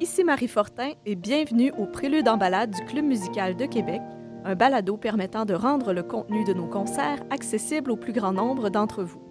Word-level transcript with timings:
Ici 0.00 0.24
Marie 0.24 0.48
Fortin 0.48 0.90
et 1.06 1.14
bienvenue 1.14 1.72
au 1.78 1.86
Prélude 1.86 2.28
en 2.28 2.36
balade 2.36 2.72
du 2.72 2.84
Club 2.84 3.04
musical 3.04 3.54
de 3.54 3.64
Québec, 3.64 4.02
un 4.44 4.56
balado 4.56 4.96
permettant 4.96 5.44
de 5.44 5.54
rendre 5.54 5.92
le 5.92 6.02
contenu 6.02 6.42
de 6.44 6.52
nos 6.52 6.66
concerts 6.66 7.22
accessible 7.30 7.92
au 7.92 7.96
plus 7.96 8.12
grand 8.12 8.32
nombre 8.32 8.70
d'entre 8.70 9.04
vous. 9.04 9.22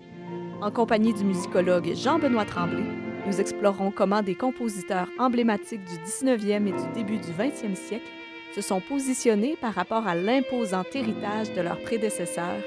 En 0.62 0.72
compagnie 0.72 1.14
du 1.14 1.26
musicologue 1.26 1.94
Jean-Benoît 1.94 2.46
Tremblay, 2.46 2.86
nous 3.28 3.42
explorerons 3.42 3.92
comment 3.92 4.22
des 4.22 4.36
compositeurs 4.36 5.10
emblématiques 5.20 5.84
du 5.84 5.98
19e 5.98 6.68
et 6.68 6.72
du 6.72 6.94
début 6.94 7.18
du 7.18 7.32
20e 7.32 7.76
siècle 7.76 8.10
se 8.56 8.62
sont 8.62 8.80
positionnés 8.80 9.58
par 9.60 9.74
rapport 9.74 10.08
à 10.08 10.16
l'imposant 10.16 10.84
héritage 10.94 11.54
de 11.54 11.62
leurs 11.62 11.82
prédécesseurs, 11.82 12.64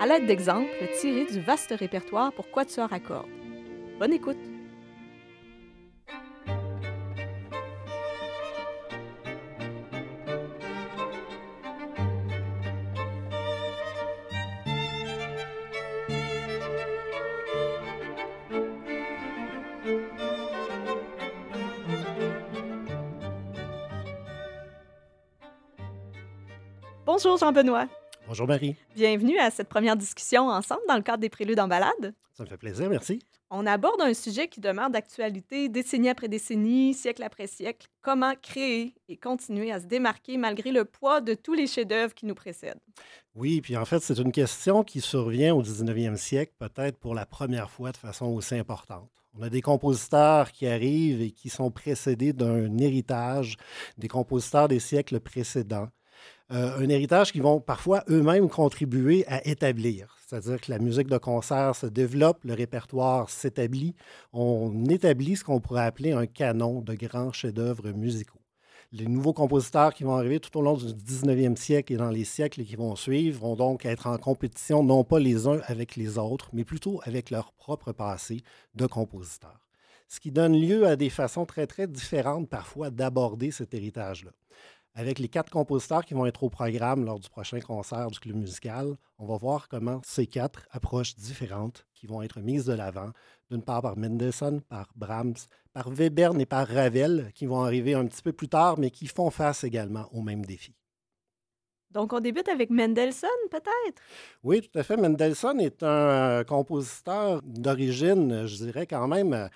à 0.00 0.06
l'aide 0.06 0.26
d'exemples 0.26 0.68
tirés 1.00 1.24
du 1.24 1.40
vaste 1.40 1.74
répertoire 1.76 2.30
pour 2.34 2.50
quatuor 2.50 2.92
à 2.92 3.00
cordes. 3.00 3.26
Bonne 3.98 4.12
écoute! 4.12 4.47
Bonjour 27.20 27.36
Jean-Benoît. 27.36 27.88
Bonjour 28.28 28.46
Marie. 28.46 28.76
Bienvenue 28.94 29.40
à 29.40 29.50
cette 29.50 29.68
première 29.68 29.96
discussion 29.96 30.48
ensemble 30.50 30.82
dans 30.86 30.94
le 30.94 31.02
cadre 31.02 31.18
des 31.18 31.28
Préludes 31.28 31.58
en 31.58 31.66
balade. 31.66 32.14
Ça 32.32 32.44
me 32.44 32.48
fait 32.48 32.56
plaisir, 32.56 32.88
merci. 32.88 33.18
On 33.50 33.66
aborde 33.66 34.00
un 34.00 34.14
sujet 34.14 34.46
qui 34.46 34.60
demeure 34.60 34.88
d'actualité 34.88 35.68
décennie 35.68 36.10
après 36.10 36.28
décennie, 36.28 36.94
siècle 36.94 37.24
après 37.24 37.48
siècle. 37.48 37.88
Comment 38.02 38.34
créer 38.40 38.94
et 39.08 39.16
continuer 39.16 39.72
à 39.72 39.80
se 39.80 39.86
démarquer 39.86 40.36
malgré 40.36 40.70
le 40.70 40.84
poids 40.84 41.20
de 41.20 41.34
tous 41.34 41.54
les 41.54 41.66
chefs-d'œuvre 41.66 42.14
qui 42.14 42.24
nous 42.24 42.36
précèdent? 42.36 42.78
Oui, 43.34 43.60
puis 43.62 43.76
en 43.76 43.84
fait, 43.84 43.98
c'est 43.98 44.20
une 44.20 44.30
question 44.30 44.84
qui 44.84 45.00
survient 45.00 45.56
au 45.56 45.62
19e 45.64 46.14
siècle, 46.14 46.52
peut-être 46.56 46.98
pour 46.98 47.16
la 47.16 47.26
première 47.26 47.68
fois 47.68 47.90
de 47.90 47.96
façon 47.96 48.26
aussi 48.26 48.54
importante. 48.54 49.10
On 49.36 49.42
a 49.42 49.50
des 49.50 49.60
compositeurs 49.60 50.52
qui 50.52 50.68
arrivent 50.68 51.20
et 51.20 51.32
qui 51.32 51.48
sont 51.48 51.72
précédés 51.72 52.32
d'un 52.32 52.78
héritage 52.78 53.56
des 53.96 54.06
compositeurs 54.06 54.68
des 54.68 54.78
siècles 54.78 55.18
précédents 55.18 55.88
euh, 56.50 56.78
un 56.78 56.88
héritage 56.88 57.32
qui 57.32 57.40
vont 57.40 57.60
parfois 57.60 58.04
eux-mêmes 58.08 58.48
contribuer 58.48 59.26
à 59.26 59.46
établir. 59.46 60.16
C'est-à-dire 60.26 60.60
que 60.60 60.70
la 60.70 60.78
musique 60.78 61.08
de 61.08 61.18
concert 61.18 61.76
se 61.76 61.86
développe, 61.86 62.44
le 62.44 62.54
répertoire 62.54 63.28
s'établit, 63.28 63.94
on 64.32 64.84
établit 64.86 65.36
ce 65.36 65.44
qu'on 65.44 65.60
pourrait 65.60 65.84
appeler 65.84 66.12
un 66.12 66.26
canon 66.26 66.80
de 66.80 66.94
grands 66.94 67.32
chefs-d'œuvre 67.32 67.90
musicaux. 67.90 68.40
Les 68.90 69.06
nouveaux 69.06 69.34
compositeurs 69.34 69.92
qui 69.92 70.04
vont 70.04 70.16
arriver 70.16 70.40
tout 70.40 70.58
au 70.58 70.62
long 70.62 70.78
du 70.78 70.86
19e 70.86 71.56
siècle 71.56 71.92
et 71.92 71.96
dans 71.96 72.08
les 72.08 72.24
siècles 72.24 72.64
qui 72.64 72.76
vont 72.76 72.96
suivre 72.96 73.40
vont 73.40 73.54
donc 73.54 73.84
être 73.84 74.06
en 74.06 74.16
compétition 74.16 74.82
non 74.82 75.04
pas 75.04 75.18
les 75.18 75.46
uns 75.46 75.60
avec 75.66 75.96
les 75.96 76.16
autres, 76.16 76.48
mais 76.54 76.64
plutôt 76.64 76.98
avec 77.04 77.28
leur 77.28 77.52
propre 77.52 77.92
passé 77.92 78.40
de 78.74 78.86
compositeurs. 78.86 79.60
Ce 80.08 80.20
qui 80.20 80.30
donne 80.30 80.58
lieu 80.58 80.86
à 80.86 80.96
des 80.96 81.10
façons 81.10 81.44
très, 81.44 81.66
très 81.66 81.86
différentes 81.86 82.48
parfois 82.48 82.88
d'aborder 82.88 83.50
cet 83.50 83.74
héritage-là. 83.74 84.30
Avec 84.98 85.20
les 85.20 85.28
quatre 85.28 85.52
compositeurs 85.52 86.04
qui 86.04 86.14
vont 86.14 86.26
être 86.26 86.42
au 86.42 86.50
programme 86.50 87.04
lors 87.04 87.20
du 87.20 87.28
prochain 87.28 87.60
concert 87.60 88.10
du 88.10 88.18
club 88.18 88.34
musical, 88.34 88.96
on 89.20 89.26
va 89.26 89.36
voir 89.36 89.68
comment 89.68 90.00
ces 90.04 90.26
quatre 90.26 90.66
approches 90.72 91.14
différentes 91.14 91.86
qui 91.94 92.08
vont 92.08 92.20
être 92.20 92.40
mises 92.40 92.64
de 92.64 92.72
l'avant, 92.72 93.12
d'une 93.48 93.62
part 93.62 93.80
par 93.80 93.96
Mendelssohn, 93.96 94.60
par 94.60 94.88
Brahms, 94.96 95.36
par 95.72 95.86
Webern 95.86 96.40
et 96.40 96.46
par 96.46 96.66
Ravel, 96.66 97.30
qui 97.36 97.46
vont 97.46 97.62
arriver 97.62 97.94
un 97.94 98.06
petit 98.06 98.22
peu 98.22 98.32
plus 98.32 98.48
tard, 98.48 98.76
mais 98.76 98.90
qui 98.90 99.06
font 99.06 99.30
face 99.30 99.62
également 99.62 100.08
au 100.12 100.20
même 100.20 100.44
défi. 100.44 100.74
Donc, 101.92 102.12
on 102.12 102.20
débute 102.20 102.48
avec 102.48 102.68
Mendelssohn, 102.68 103.30
peut-être? 103.50 104.02
Oui, 104.42 104.60
tout 104.60 104.78
à 104.78 104.82
fait. 104.82 104.96
Mendelssohn 104.96 105.58
est 105.60 105.82
un 105.82 105.86
euh, 105.86 106.44
compositeur 106.44 107.40
d'origine, 107.44 108.46
je 108.46 108.56
dirais 108.64 108.86
quand 108.86 109.08
même, 109.08 109.32
euh, 109.32 109.48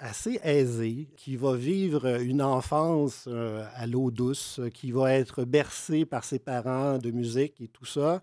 assez 0.00 0.40
aisé, 0.42 1.08
qui 1.16 1.36
va 1.36 1.54
vivre 1.54 2.20
une 2.20 2.42
enfance 2.42 3.26
euh, 3.28 3.64
à 3.74 3.86
l'eau 3.86 4.10
douce, 4.10 4.60
qui 4.74 4.90
va 4.90 5.12
être 5.12 5.44
bercé 5.44 6.04
par 6.04 6.24
ses 6.24 6.38
parents 6.38 6.98
de 6.98 7.10
musique 7.10 7.60
et 7.60 7.68
tout 7.68 7.84
ça, 7.84 8.20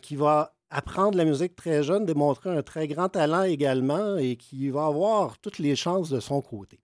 qui 0.00 0.16
va 0.16 0.54
apprendre 0.70 1.18
la 1.18 1.24
musique 1.24 1.56
très 1.56 1.82
jeune, 1.82 2.06
démontrer 2.06 2.50
un 2.50 2.62
très 2.62 2.86
grand 2.86 3.08
talent 3.08 3.42
également 3.42 4.16
et 4.16 4.36
qui 4.36 4.70
va 4.70 4.86
avoir 4.86 5.38
toutes 5.38 5.58
les 5.58 5.76
chances 5.76 6.10
de 6.10 6.20
son 6.20 6.40
côté. 6.40 6.80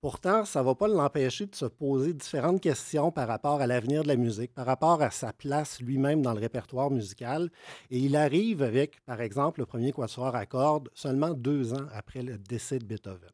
Pourtant, 0.00 0.44
ça 0.44 0.60
ne 0.60 0.64
va 0.64 0.74
pas 0.74 0.88
l'empêcher 0.88 1.46
de 1.46 1.54
se 1.54 1.66
poser 1.66 2.12
différentes 2.12 2.60
questions 2.60 3.12
par 3.12 3.28
rapport 3.28 3.60
à 3.60 3.68
l'avenir 3.68 4.02
de 4.02 4.08
la 4.08 4.16
musique, 4.16 4.52
par 4.52 4.66
rapport 4.66 5.00
à 5.00 5.12
sa 5.12 5.32
place 5.32 5.80
lui-même 5.80 6.22
dans 6.22 6.32
le 6.32 6.40
répertoire 6.40 6.90
musical. 6.90 7.50
Et 7.90 7.98
il 7.98 8.16
arrive 8.16 8.62
avec, 8.62 9.00
par 9.04 9.20
exemple, 9.20 9.60
le 9.60 9.66
premier 9.66 9.92
quatuor 9.92 10.34
à 10.34 10.46
cordes 10.46 10.88
seulement 10.92 11.30
deux 11.30 11.72
ans 11.72 11.86
après 11.94 12.22
le 12.22 12.36
décès 12.36 12.80
de 12.80 12.84
Beethoven 12.84 13.30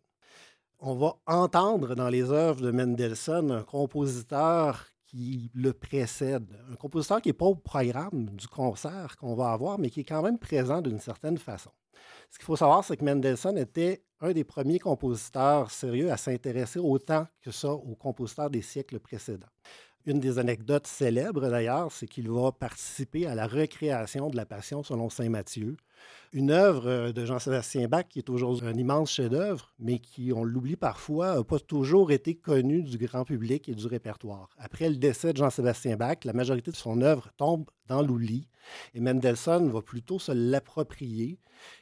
on 0.80 0.94
va 0.94 1.16
entendre 1.26 1.94
dans 1.94 2.08
les 2.08 2.30
œuvres 2.30 2.60
de 2.60 2.70
Mendelssohn 2.70 3.50
un 3.50 3.62
compositeur 3.62 4.86
qui 5.06 5.50
le 5.54 5.72
précède, 5.72 6.46
un 6.70 6.76
compositeur 6.76 7.20
qui 7.22 7.30
n'est 7.30 7.34
pas 7.34 7.46
au 7.46 7.54
programme 7.54 8.26
du 8.30 8.46
concert 8.46 9.16
qu'on 9.16 9.34
va 9.34 9.52
avoir, 9.52 9.78
mais 9.78 9.90
qui 9.90 10.00
est 10.00 10.04
quand 10.04 10.22
même 10.22 10.38
présent 10.38 10.82
d'une 10.82 11.00
certaine 11.00 11.38
façon. 11.38 11.70
Ce 12.30 12.38
qu'il 12.38 12.44
faut 12.44 12.56
savoir, 12.56 12.84
c'est 12.84 12.96
que 12.96 13.04
Mendelssohn 13.04 13.56
était 13.56 14.04
un 14.20 14.32
des 14.32 14.44
premiers 14.44 14.78
compositeurs 14.78 15.70
sérieux 15.70 16.12
à 16.12 16.16
s'intéresser 16.16 16.78
autant 16.78 17.26
que 17.40 17.50
ça 17.50 17.72
aux 17.72 17.94
compositeurs 17.94 18.50
des 18.50 18.62
siècles 18.62 19.00
précédents. 19.00 19.46
Une 20.04 20.20
des 20.20 20.38
anecdotes 20.38 20.86
célèbres, 20.86 21.48
d'ailleurs, 21.48 21.90
c'est 21.90 22.06
qu'il 22.06 22.30
va 22.30 22.52
participer 22.52 23.26
à 23.26 23.34
la 23.34 23.46
recréation 23.46 24.28
de 24.28 24.36
la 24.36 24.46
Passion 24.46 24.82
selon 24.82 25.10
Saint 25.10 25.28
Matthieu, 25.28 25.76
une 26.32 26.50
œuvre 26.50 26.88
euh, 26.88 27.12
de 27.12 27.24
Jean-Sébastien 27.24 27.88
Bach 27.88 28.04
qui 28.08 28.18
est 28.18 28.30
aujourd'hui 28.30 28.66
un 28.66 28.76
immense 28.76 29.12
chef-d'œuvre, 29.12 29.72
mais 29.78 29.98
qui, 29.98 30.32
on 30.32 30.44
l'oublie 30.44 30.76
parfois, 30.76 31.36
n'a 31.36 31.44
pas 31.44 31.58
toujours 31.58 32.12
été 32.12 32.34
connu 32.34 32.82
du 32.82 32.98
grand 32.98 33.24
public 33.24 33.68
et 33.68 33.74
du 33.74 33.86
répertoire. 33.86 34.50
Après 34.58 34.88
le 34.88 34.96
décès 34.96 35.32
de 35.32 35.38
Jean-Sébastien 35.38 35.96
Bach, 35.96 36.18
la 36.24 36.32
majorité 36.32 36.70
de 36.70 36.76
son 36.76 37.00
œuvre 37.00 37.30
tombe 37.36 37.64
dans 37.86 38.02
l'oubli 38.02 38.48
et 38.94 39.00
Mendelssohn 39.00 39.70
va 39.70 39.80
plutôt 39.80 40.18
se 40.18 40.32
l'approprier. 40.32 41.38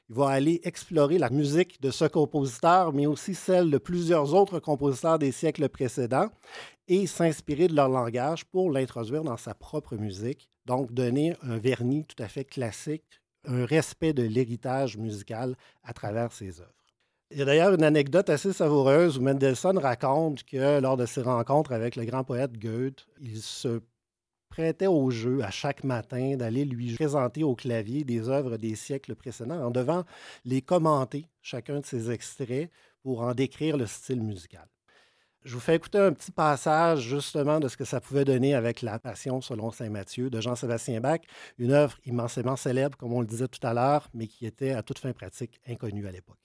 Il 0.08 0.14
va 0.14 0.28
aller 0.28 0.60
explorer 0.64 1.18
la 1.18 1.30
musique 1.30 1.80
de 1.82 1.90
ce 1.90 2.04
compositeur, 2.06 2.92
mais 2.92 3.06
aussi 3.06 3.34
celle 3.34 3.70
de 3.70 3.78
plusieurs 3.78 4.34
autres 4.34 4.60
compositeurs 4.60 5.18
des 5.18 5.32
siècles 5.32 5.68
précédents 5.68 6.30
et 6.88 7.06
s'inspirer 7.06 7.66
de 7.68 7.74
leur 7.74 7.88
langage 7.88 8.44
pour 8.44 8.70
l'introduire 8.70 9.24
dans 9.24 9.36
sa 9.36 9.54
propre 9.54 9.96
musique, 9.96 10.48
donc 10.64 10.92
donner 10.92 11.34
un 11.42 11.58
vernis 11.58 12.04
tout 12.04 12.22
à 12.22 12.28
fait 12.28 12.44
classique 12.44 13.20
un 13.46 13.64
respect 13.64 14.12
de 14.12 14.22
l'héritage 14.22 14.96
musical 14.96 15.56
à 15.82 15.92
travers 15.92 16.32
ses 16.32 16.60
œuvres. 16.60 16.72
Il 17.30 17.38
y 17.38 17.42
a 17.42 17.44
d'ailleurs 17.44 17.74
une 17.74 17.82
anecdote 17.82 18.30
assez 18.30 18.52
savoureuse 18.52 19.18
où 19.18 19.22
Mendelssohn 19.22 19.78
raconte 19.78 20.44
que 20.44 20.80
lors 20.80 20.96
de 20.96 21.06
ses 21.06 21.22
rencontres 21.22 21.72
avec 21.72 21.96
le 21.96 22.04
grand 22.04 22.22
poète 22.22 22.56
Goethe, 22.56 23.06
il 23.20 23.42
se 23.42 23.80
prêtait 24.48 24.86
au 24.86 25.10
jeu 25.10 25.42
à 25.42 25.50
chaque 25.50 25.82
matin 25.82 26.36
d'aller 26.36 26.64
lui 26.64 26.94
présenter 26.94 27.42
au 27.42 27.56
clavier 27.56 28.04
des 28.04 28.28
œuvres 28.28 28.56
des 28.56 28.76
siècles 28.76 29.16
précédents 29.16 29.66
en 29.66 29.70
devant 29.70 30.04
les 30.44 30.62
commenter, 30.62 31.28
chacun 31.42 31.80
de 31.80 31.86
ses 31.86 32.10
extraits, 32.12 32.70
pour 33.02 33.22
en 33.22 33.34
décrire 33.34 33.76
le 33.76 33.86
style 33.86 34.22
musical. 34.22 34.68
Je 35.46 35.54
vous 35.54 35.60
fais 35.60 35.76
écouter 35.76 35.98
un 35.98 36.12
petit 36.12 36.32
passage 36.32 37.02
justement 37.02 37.60
de 37.60 37.68
ce 37.68 37.76
que 37.76 37.84
ça 37.84 38.00
pouvait 38.00 38.24
donner 38.24 38.56
avec 38.56 38.82
la 38.82 38.98
Passion 38.98 39.40
selon 39.40 39.70
Saint 39.70 39.88
Matthieu 39.90 40.28
de 40.28 40.40
Jean-Sébastien 40.40 41.00
Bach, 41.00 41.20
une 41.56 41.70
œuvre 41.70 41.96
immensément 42.04 42.56
célèbre, 42.56 42.98
comme 42.98 43.12
on 43.12 43.20
le 43.20 43.28
disait 43.28 43.46
tout 43.46 43.64
à 43.64 43.72
l'heure, 43.72 44.08
mais 44.12 44.26
qui 44.26 44.44
était 44.44 44.72
à 44.72 44.82
toute 44.82 44.98
fin 44.98 45.12
pratique 45.12 45.60
inconnue 45.68 46.08
à 46.08 46.10
l'époque. 46.10 46.40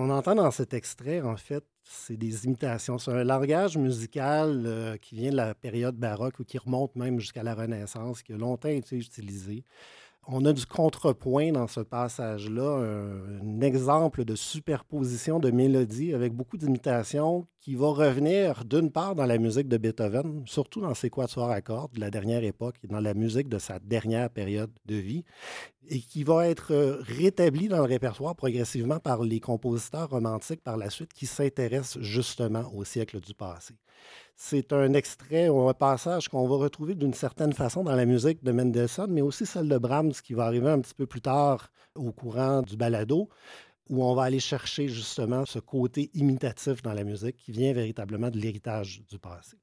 Qu'on 0.00 0.08
entend 0.08 0.34
dans 0.34 0.50
cet 0.50 0.72
extrait, 0.72 1.20
en 1.20 1.36
fait, 1.36 1.62
c'est 1.84 2.16
des 2.16 2.46
imitations. 2.46 2.96
C'est 2.96 3.10
un 3.10 3.22
langage 3.22 3.76
musical 3.76 4.62
euh, 4.64 4.96
qui 4.96 5.14
vient 5.14 5.30
de 5.30 5.36
la 5.36 5.54
période 5.54 5.94
baroque 5.94 6.40
ou 6.40 6.44
qui 6.44 6.56
remonte 6.56 6.96
même 6.96 7.20
jusqu'à 7.20 7.42
la 7.42 7.54
Renaissance, 7.54 8.22
qui 8.22 8.32
a 8.32 8.38
longtemps 8.38 8.70
été 8.70 8.96
utilisé. 8.96 9.62
On 10.26 10.44
a 10.44 10.52
du 10.52 10.66
contrepoint 10.66 11.50
dans 11.50 11.66
ce 11.66 11.80
passage-là, 11.80 12.84
un, 13.42 13.60
exemple 13.62 14.24
de 14.24 14.34
superposition 14.34 15.38
de 15.38 15.50
mélodies 15.50 16.12
avec 16.14 16.34
beaucoup 16.34 16.58
d'imitations 16.58 17.46
qui 17.60 17.74
va 17.74 17.88
revenir 17.88 18.64
d'une 18.64 18.90
part 18.90 19.14
dans 19.14 19.24
la 19.24 19.38
musique 19.38 19.68
de 19.68 19.76
Beethoven, 19.76 20.42
surtout 20.46 20.82
dans 20.82 20.94
ses 20.94 21.10
quatuors 21.10 21.50
à 21.50 21.62
cordes 21.62 21.94
de 21.94 22.00
la 22.00 22.10
dernière 22.10 22.44
époque 22.44 22.76
et 22.84 22.86
dans 22.86 23.00
la 23.00 23.14
musique 23.14 23.48
de 23.48 23.58
sa 23.58 23.78
dernière 23.78 24.30
période 24.30 24.70
de 24.86 24.94
vie, 24.94 25.24
et 25.88 26.00
qui 26.00 26.22
va 26.22 26.46
être 26.46 27.00
rétabli 27.00 27.68
dans 27.68 27.78
le 27.78 27.84
répertoire 27.84 28.36
progressivement 28.36 29.00
par 29.00 29.22
les 29.22 29.40
compositeurs 29.40 30.10
romantiques 30.10 30.62
par 30.62 30.76
la 30.76 30.90
suite 30.90 31.12
qui 31.12 31.26
s'intéressent 31.26 32.02
justement 32.02 32.70
au 32.74 32.84
siècle 32.84 33.20
du 33.20 33.34
passé. 33.34 33.74
C'est 34.36 34.72
un 34.72 34.94
extrait 34.94 35.48
ou 35.48 35.68
un 35.68 35.74
passage 35.74 36.28
qu'on 36.28 36.48
va 36.48 36.56
retrouver 36.56 36.94
d'une 36.94 37.12
certaine 37.12 37.52
façon 37.52 37.84
dans 37.84 37.94
la 37.94 38.06
musique 38.06 38.42
de 38.42 38.52
Mendelssohn, 38.52 39.10
mais 39.10 39.20
aussi 39.20 39.44
celle 39.44 39.68
de 39.68 39.76
Brahms 39.76 40.12
qui 40.12 40.32
va 40.32 40.46
arriver 40.46 40.70
un 40.70 40.80
petit 40.80 40.94
peu 40.94 41.06
plus 41.06 41.20
tard 41.20 41.70
au 41.94 42.10
courant 42.10 42.62
du 42.62 42.76
balado, 42.76 43.28
où 43.90 44.02
on 44.02 44.14
va 44.14 44.22
aller 44.22 44.40
chercher 44.40 44.88
justement 44.88 45.44
ce 45.44 45.58
côté 45.58 46.10
imitatif 46.14 46.80
dans 46.80 46.94
la 46.94 47.04
musique 47.04 47.36
qui 47.36 47.52
vient 47.52 47.72
véritablement 47.72 48.30
de 48.30 48.38
l'héritage 48.38 49.02
du 49.10 49.18
passé. 49.18 49.58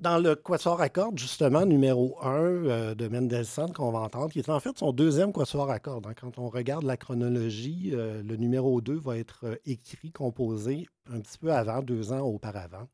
Dans 0.00 0.18
le 0.18 0.34
quatuor 0.34 0.80
à 0.80 0.88
cordes, 0.88 1.18
justement, 1.18 1.66
numéro 1.66 2.16
1 2.22 2.28
euh, 2.30 2.94
de 2.94 3.08
Mendelssohn 3.08 3.72
qu'on 3.72 3.92
va 3.92 4.00
entendre, 4.00 4.32
qui 4.32 4.38
est 4.38 4.48
en 4.48 4.58
fait 4.58 4.76
son 4.78 4.92
deuxième 4.92 5.32
quatuor 5.32 5.70
à 5.70 5.78
cordes. 5.78 6.06
Hein. 6.06 6.14
Quand 6.18 6.38
on 6.38 6.48
regarde 6.48 6.84
la 6.84 6.96
chronologie, 6.96 7.90
euh, 7.92 8.22
le 8.22 8.36
numéro 8.36 8.80
2 8.80 8.98
va 8.98 9.18
être 9.18 9.44
euh, 9.44 9.56
écrit, 9.66 10.10
composé 10.10 10.88
un 11.12 11.20
petit 11.20 11.38
peu 11.38 11.52
avant, 11.52 11.82
deux 11.82 12.10
ans 12.10 12.20
auparavant 12.20 12.88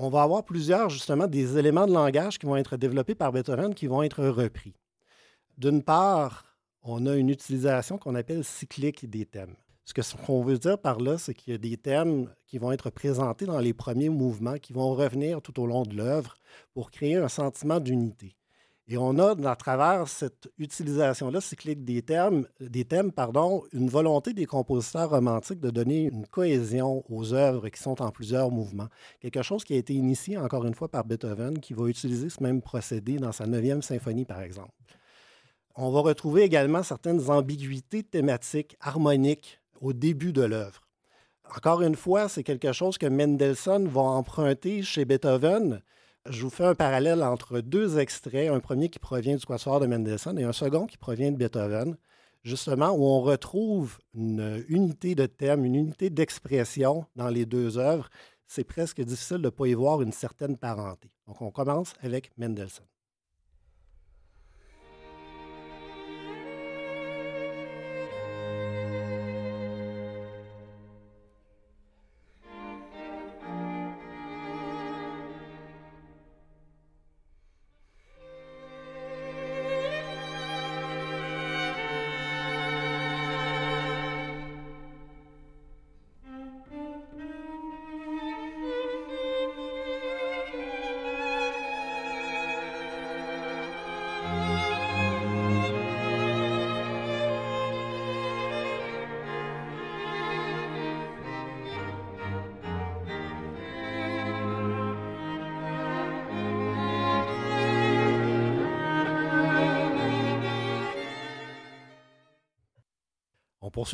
on 0.00 0.10
va 0.10 0.22
avoir 0.22 0.44
plusieurs, 0.44 0.88
justement, 0.88 1.26
des 1.26 1.58
éléments 1.58 1.86
de 1.86 1.92
langage 1.92 2.38
qui 2.38 2.46
vont 2.46 2.56
être 2.56 2.76
développés 2.76 3.16
par 3.16 3.32
Beethoven 3.32 3.74
qui 3.74 3.88
vont 3.88 4.04
être 4.04 4.24
repris. 4.24 4.72
D'une 5.58 5.82
part, 5.82 6.56
on 6.82 7.04
a 7.06 7.16
une 7.16 7.30
utilisation 7.30 7.98
qu'on 7.98 8.14
appelle 8.14 8.44
cyclique 8.44 9.10
des 9.10 9.26
thèmes. 9.26 9.56
Ce 9.84 10.14
qu'on 10.24 10.42
veut 10.42 10.58
dire 10.58 10.78
par 10.78 11.00
là, 11.00 11.18
c'est 11.18 11.34
qu'il 11.34 11.52
y 11.52 11.54
a 11.54 11.58
des 11.58 11.76
thèmes 11.76 12.32
qui 12.46 12.58
vont 12.58 12.70
être 12.70 12.90
présentés 12.90 13.46
dans 13.46 13.58
les 13.58 13.72
premiers 13.72 14.08
mouvements, 14.08 14.58
qui 14.58 14.72
vont 14.72 14.94
revenir 14.94 15.42
tout 15.42 15.58
au 15.60 15.66
long 15.66 15.82
de 15.82 15.96
l'œuvre 15.96 16.36
pour 16.74 16.92
créer 16.92 17.16
un 17.16 17.28
sentiment 17.28 17.80
d'unité. 17.80 18.36
Et 18.90 18.96
on 18.96 19.18
a, 19.18 19.36
à 19.50 19.56
travers 19.56 20.08
cette 20.08 20.50
utilisation-là 20.58 21.42
cyclique 21.42 21.84
des 21.84 22.00
thèmes, 22.00 22.46
des 22.58 22.86
thèmes 22.86 23.12
pardon, 23.12 23.62
une 23.74 23.90
volonté 23.90 24.32
des 24.32 24.46
compositeurs 24.46 25.10
romantiques 25.10 25.60
de 25.60 25.68
donner 25.68 26.04
une 26.04 26.26
cohésion 26.26 27.04
aux 27.10 27.34
œuvres 27.34 27.68
qui 27.68 27.82
sont 27.82 28.00
en 28.00 28.10
plusieurs 28.10 28.50
mouvements. 28.50 28.88
Quelque 29.20 29.42
chose 29.42 29.62
qui 29.62 29.74
a 29.74 29.76
été 29.76 29.92
initié, 29.92 30.38
encore 30.38 30.64
une 30.64 30.74
fois, 30.74 30.88
par 30.88 31.04
Beethoven, 31.04 31.58
qui 31.58 31.74
va 31.74 31.86
utiliser 31.86 32.30
ce 32.30 32.42
même 32.42 32.62
procédé 32.62 33.18
dans 33.18 33.32
sa 33.32 33.46
neuvième 33.46 33.82
symphonie, 33.82 34.24
par 34.24 34.40
exemple. 34.40 34.72
On 35.76 35.90
va 35.90 36.00
retrouver 36.00 36.42
également 36.42 36.82
certaines 36.82 37.28
ambiguïtés 37.30 38.02
thématiques, 38.02 38.78
harmoniques, 38.80 39.60
au 39.82 39.92
début 39.92 40.32
de 40.32 40.42
l'œuvre. 40.42 40.88
Encore 41.54 41.82
une 41.82 41.94
fois, 41.94 42.28
c'est 42.28 42.42
quelque 42.42 42.72
chose 42.72 42.96
que 42.96 43.06
Mendelssohn 43.06 43.86
va 43.86 44.00
emprunter 44.00 44.82
chez 44.82 45.04
Beethoven, 45.04 45.82
je 46.30 46.42
vous 46.42 46.50
fais 46.50 46.64
un 46.64 46.74
parallèle 46.74 47.22
entre 47.22 47.60
deux 47.60 47.98
extraits, 47.98 48.50
un 48.50 48.60
premier 48.60 48.88
qui 48.88 48.98
provient 48.98 49.36
du 49.36 49.46
Quatuor 49.46 49.80
de 49.80 49.86
Mendelssohn 49.86 50.38
et 50.38 50.44
un 50.44 50.52
second 50.52 50.86
qui 50.86 50.98
provient 50.98 51.32
de 51.32 51.36
Beethoven, 51.36 51.96
justement 52.42 52.90
où 52.90 53.04
on 53.04 53.20
retrouve 53.20 53.98
une 54.14 54.64
unité 54.68 55.14
de 55.14 55.26
thème, 55.26 55.64
une 55.64 55.74
unité 55.74 56.10
d'expression 56.10 57.06
dans 57.16 57.28
les 57.28 57.46
deux 57.46 57.78
œuvres. 57.78 58.08
C'est 58.46 58.64
presque 58.64 59.00
difficile 59.00 59.38
de 59.38 59.42
ne 59.44 59.50
pas 59.50 59.66
y 59.66 59.74
voir 59.74 60.02
une 60.02 60.12
certaine 60.12 60.56
parenté. 60.56 61.10
Donc 61.26 61.40
on 61.40 61.50
commence 61.50 61.94
avec 62.02 62.30
Mendelssohn. 62.36 62.86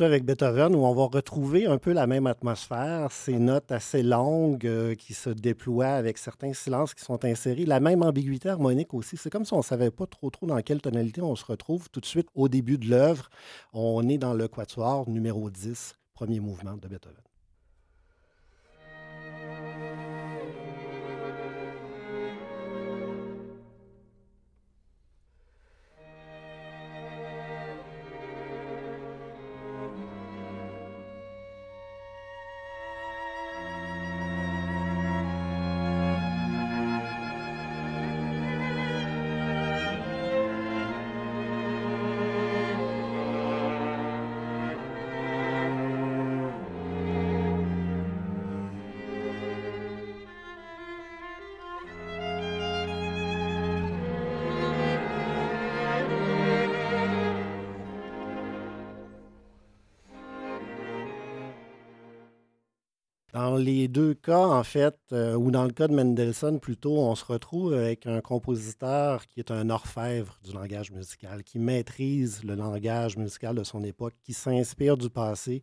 Avec 0.03 0.25
Beethoven 0.25 0.75
où 0.75 0.79
on 0.79 0.93
va 0.93 1.05
retrouver 1.05 1.67
un 1.67 1.77
peu 1.77 1.93
la 1.93 2.07
même 2.07 2.27
atmosphère, 2.27 3.11
ces 3.11 3.39
notes 3.39 3.71
assez 3.71 4.03
longues 4.03 4.65
euh, 4.65 4.95
qui 4.95 5.13
se 5.13 5.29
déploient 5.29 5.93
avec 5.93 6.17
certains 6.17 6.53
silences 6.53 6.93
qui 6.93 7.05
sont 7.05 7.23
insérés, 7.23 7.65
la 7.65 7.79
même 7.79 8.03
ambiguïté 8.03 8.49
harmonique 8.49 8.93
aussi. 8.93 9.15
C'est 9.15 9.29
comme 9.29 9.45
si 9.45 9.53
on 9.53 9.59
ne 9.59 9.63
savait 9.63 9.91
pas 9.91 10.05
trop 10.07 10.29
trop 10.29 10.45
dans 10.47 10.61
quelle 10.61 10.81
tonalité 10.81 11.21
on 11.21 11.35
se 11.35 11.45
retrouve 11.45 11.89
tout 11.89 12.01
de 12.01 12.05
suite 12.05 12.27
au 12.35 12.49
début 12.49 12.77
de 12.77 12.89
l'œuvre. 12.89 13.29
On 13.73 14.07
est 14.09 14.17
dans 14.17 14.33
le 14.33 14.47
quatuor 14.47 15.09
numéro 15.09 15.49
10, 15.49 15.93
premier 16.13 16.39
mouvement 16.39 16.73
de 16.73 16.87
Beethoven. 16.87 17.34
Dans 63.55 63.61
les 63.61 63.87
deux 63.87 64.13
cas, 64.13 64.45
en 64.47 64.65
fait, 64.65 64.97
euh, 65.13 65.33
ou 65.35 65.49
dans 65.49 65.63
le 65.63 65.71
cas 65.71 65.87
de 65.87 65.93
Mendelssohn, 65.93 66.59
plutôt, 66.59 66.97
on 66.97 67.15
se 67.15 67.23
retrouve 67.23 67.73
avec 67.73 68.05
un 68.05 68.19
compositeur 68.19 69.25
qui 69.27 69.39
est 69.39 69.49
un 69.49 69.69
orfèvre 69.69 70.37
du 70.43 70.51
langage 70.51 70.91
musical, 70.91 71.41
qui 71.41 71.57
maîtrise 71.57 72.43
le 72.43 72.55
langage 72.55 73.15
musical 73.15 73.55
de 73.55 73.63
son 73.63 73.81
époque, 73.85 74.13
qui 74.23 74.33
s'inspire 74.33 74.97
du 74.97 75.09
passé, 75.09 75.61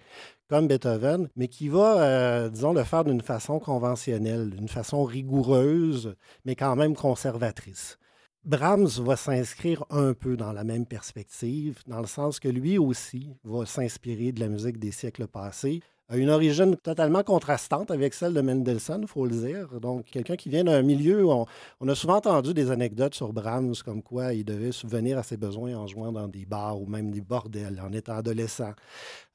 comme 0.48 0.68
Beethoven, 0.68 1.28
mais 1.36 1.48
qui 1.48 1.68
va, 1.68 2.02
euh, 2.02 2.48
disons, 2.48 2.72
le 2.72 2.82
faire 2.82 3.04
d'une 3.04 3.20
façon 3.20 3.58
conventionnelle, 3.58 4.48
d'une 4.48 4.68
façon 4.68 5.04
rigoureuse, 5.04 6.14
mais 6.46 6.56
quand 6.56 6.76
même 6.76 6.96
conservatrice. 6.96 7.98
Brahms 8.44 9.02
va 9.02 9.16
s'inscrire 9.16 9.84
un 9.90 10.14
peu 10.14 10.38
dans 10.38 10.54
la 10.54 10.64
même 10.64 10.86
perspective, 10.86 11.80
dans 11.86 12.00
le 12.00 12.06
sens 12.06 12.40
que 12.40 12.48
lui 12.48 12.78
aussi 12.78 13.36
va 13.44 13.66
s'inspirer 13.66 14.32
de 14.32 14.40
la 14.40 14.48
musique 14.48 14.78
des 14.78 14.92
siècles 14.92 15.26
passés, 15.26 15.82
une 16.16 16.30
origine 16.30 16.76
totalement 16.76 17.22
contrastante 17.22 17.90
avec 17.90 18.14
celle 18.14 18.34
de 18.34 18.40
Mendelssohn, 18.40 19.02
il 19.02 19.08
faut 19.08 19.24
le 19.24 19.36
dire. 19.36 19.80
Donc, 19.80 20.06
quelqu'un 20.06 20.36
qui 20.36 20.48
vient 20.48 20.64
d'un 20.64 20.82
milieu 20.82 21.24
où 21.24 21.46
on, 21.80 21.88
a 21.88 21.94
souvent 21.94 22.16
entendu 22.16 22.54
des 22.54 22.70
anecdotes 22.70 23.14
sur 23.14 23.32
Brahms, 23.32 23.74
comme 23.84 24.02
quoi 24.02 24.34
il 24.34 24.44
devait 24.44 24.72
subvenir 24.72 25.18
à 25.18 25.22
ses 25.22 25.36
besoins 25.36 25.74
en 25.74 25.86
jouant 25.86 26.12
dans 26.12 26.28
des 26.28 26.44
bars 26.44 26.80
ou 26.80 26.86
même 26.86 27.10
des 27.10 27.20
bordels 27.20 27.80
en 27.80 27.92
étant 27.92 28.16
adolescent. 28.16 28.72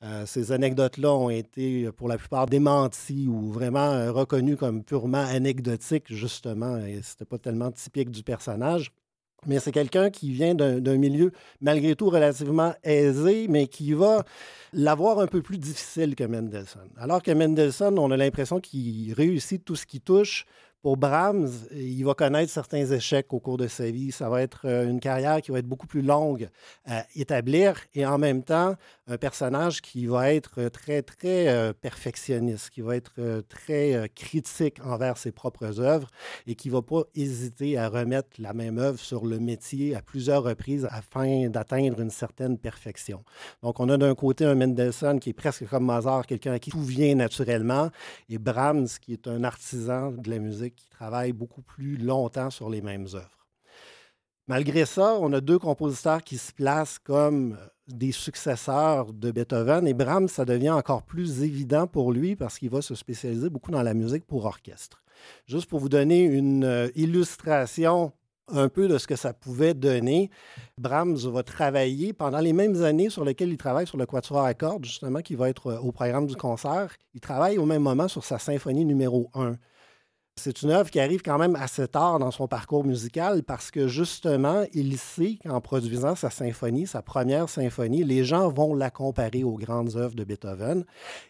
Euh, 0.03 0.25
ces 0.25 0.51
anecdotes-là 0.51 1.11
ont 1.11 1.29
été, 1.29 1.91
pour 1.91 2.07
la 2.07 2.17
plupart, 2.17 2.45
démenties 2.45 3.27
ou 3.27 3.51
vraiment 3.51 3.91
euh, 3.91 4.11
reconnues 4.11 4.57
comme 4.57 4.83
purement 4.83 5.25
anecdotiques, 5.25 6.13
justement, 6.13 6.77
et 6.77 7.01
c'était 7.01 7.25
pas 7.25 7.39
tellement 7.39 7.71
typique 7.71 8.11
du 8.11 8.23
personnage. 8.23 8.91
Mais 9.45 9.59
c'est 9.59 9.71
quelqu'un 9.71 10.09
qui 10.09 10.31
vient 10.31 10.55
d'un 10.55 10.97
milieu 10.97 11.31
malgré 11.61 11.95
tout 11.95 12.09
relativement 12.09 12.73
aisé, 12.83 13.47
mais 13.47 13.67
qui 13.67 13.93
va 13.93 14.23
l'avoir 14.73 15.19
un 15.19 15.27
peu 15.27 15.41
plus 15.41 15.57
difficile 15.57 16.15
que 16.15 16.23
Mendelssohn. 16.23 16.89
Alors 16.97 17.21
que 17.21 17.31
Mendelssohn, 17.31 17.97
on 17.99 18.11
a 18.11 18.17
l'impression 18.17 18.59
qu'il 18.59 19.13
réussit 19.13 19.63
tout 19.63 19.75
ce 19.75 19.85
qu'il 19.85 20.01
touche, 20.01 20.45
pour 20.81 20.95
Brahms, 20.95 21.49
il 21.71 22.03
va 22.05 22.13
connaître 22.13 22.51
certains 22.51 22.85
échecs 22.85 23.33
au 23.33 23.39
cours 23.39 23.57
de 23.57 23.67
sa 23.67 23.89
vie. 23.89 24.11
Ça 24.11 24.29
va 24.29 24.41
être 24.41 24.61
euh, 24.65 24.87
une 24.87 24.99
carrière 24.99 25.41
qui 25.41 25.51
va 25.51 25.59
être 25.59 25.67
beaucoup 25.67 25.87
plus 25.87 26.01
longue 26.01 26.49
à 26.85 27.05
établir 27.15 27.81
et 27.95 28.05
en 28.05 28.17
même 28.17 28.43
temps 28.43 28.75
un 29.07 29.17
personnage 29.17 29.81
qui 29.81 30.05
va 30.05 30.33
être 30.33 30.69
très, 30.69 31.01
très 31.01 31.47
euh, 31.47 31.73
perfectionniste, 31.73 32.69
qui 32.69 32.81
va 32.81 32.95
être 32.95 33.13
euh, 33.19 33.41
très 33.47 34.09
critique 34.15 34.79
envers 34.85 35.17
ses 35.17 35.31
propres 35.31 35.79
œuvres 35.79 36.09
et 36.45 36.55
qui 36.55 36.67
ne 36.69 36.73
va 36.73 36.81
pas 36.81 37.03
hésiter 37.15 37.77
à 37.77 37.89
remettre 37.89 38.29
la 38.39 38.53
même 38.53 38.77
œuvre 38.77 38.99
sur 38.99 39.25
le 39.25 39.39
métier 39.39 39.95
à 39.95 40.01
plusieurs 40.01 40.43
reprises 40.43 40.87
afin 40.91 41.49
d'atteindre 41.49 41.99
une 41.99 42.09
certaine 42.09 42.57
perfection. 42.57 43.23
Donc, 43.63 43.79
on 43.79 43.89
a 43.89 43.97
d'un 43.97 44.15
côté 44.15 44.45
un 44.45 44.55
Mendelssohn 44.55 45.19
qui 45.19 45.29
est 45.29 45.33
presque 45.33 45.67
comme 45.67 45.85
Mozart, 45.85 46.25
quelqu'un 46.25 46.53
à 46.53 46.59
qui 46.59 46.71
tout 46.71 46.83
vient 46.83 47.15
naturellement, 47.15 47.89
et 48.29 48.37
Brahms 48.37 48.87
qui 49.01 49.13
est 49.13 49.27
un 49.27 49.43
artisan 49.43 50.11
de 50.11 50.29
la 50.29 50.39
musique 50.39 50.75
qui 50.75 50.89
travaille 50.89 51.31
beaucoup 51.31 51.61
plus 51.61 51.97
longtemps 51.97 52.49
sur 52.49 52.69
les 52.69 52.81
mêmes 52.81 53.07
œuvres. 53.13 53.47
Malgré 54.47 54.85
ça, 54.85 55.17
on 55.19 55.33
a 55.33 55.41
deux 55.41 55.59
compositeurs 55.59 56.23
qui 56.23 56.37
se 56.37 56.53
placent 56.53 56.99
comme 56.99 57.57
euh, 57.59 57.67
des 57.87 58.11
successeurs 58.11 59.13
de 59.13 59.31
Beethoven 59.31 59.87
et 59.87 59.93
Brahms, 59.93 60.27
ça 60.27 60.45
devient 60.45 60.71
encore 60.71 61.03
plus 61.03 61.43
évident 61.43 61.87
pour 61.87 62.11
lui 62.11 62.35
parce 62.35 62.59
qu'il 62.59 62.69
va 62.69 62.81
se 62.81 62.95
spécialiser 62.95 63.49
beaucoup 63.49 63.71
dans 63.71 63.83
la 63.83 63.93
musique 63.93 64.25
pour 64.25 64.45
orchestre. 64.45 65.01
Juste 65.45 65.69
pour 65.69 65.79
vous 65.79 65.89
donner 65.89 66.23
une 66.23 66.63
euh, 66.63 66.89
illustration 66.95 68.11
un 68.49 68.69
peu 68.69 68.87
de 68.87 68.97
ce 68.97 69.07
que 69.07 69.15
ça 69.15 69.33
pouvait 69.33 69.73
donner. 69.73 70.29
Brahms 70.77 71.17
va 71.17 71.43
travailler 71.43 72.13
pendant 72.13 72.39
les 72.39 72.53
mêmes 72.53 72.81
années 72.83 73.09
sur 73.09 73.25
lesquelles 73.25 73.49
il 73.49 73.57
travaille 73.57 73.87
sur 73.87 73.97
le 73.97 74.05
quatuor 74.05 74.43
à 74.43 74.53
cordes, 74.53 74.85
justement, 74.85 75.21
qui 75.21 75.35
va 75.35 75.49
être 75.49 75.67
euh, 75.67 75.79
au 75.79 75.91
programme 75.91 76.27
du 76.27 76.35
concert. 76.35 76.95
Il 77.13 77.19
travaille 77.19 77.57
au 77.57 77.65
même 77.65 77.81
moment 77.81 78.07
sur 78.07 78.23
sa 78.23 78.39
symphonie 78.39 78.85
numéro 78.85 79.29
1. 79.33 79.55
C'est 80.39 80.61
une 80.61 80.69
œuvre 80.69 80.91
qui 80.91 80.99
arrive 80.99 81.23
quand 81.23 81.39
même 81.39 81.55
assez 81.55 81.87
tard 81.87 82.19
dans 82.19 82.29
son 82.29 82.47
parcours 82.47 82.85
musical 82.85 83.41
parce 83.41 83.71
que 83.71 83.87
justement, 83.87 84.65
il 84.71 84.99
sait 84.99 85.39
qu'en 85.43 85.59
produisant 85.61 86.15
sa 86.15 86.29
symphonie, 86.29 86.85
sa 86.85 87.01
première 87.01 87.49
symphonie, 87.49 88.03
les 88.03 88.23
gens 88.23 88.49
vont 88.49 88.75
la 88.75 88.91
comparer 88.91 89.43
aux 89.43 89.57
grandes 89.57 89.95
œuvres 89.95 90.13
de 90.13 90.23
Beethoven 90.23 90.85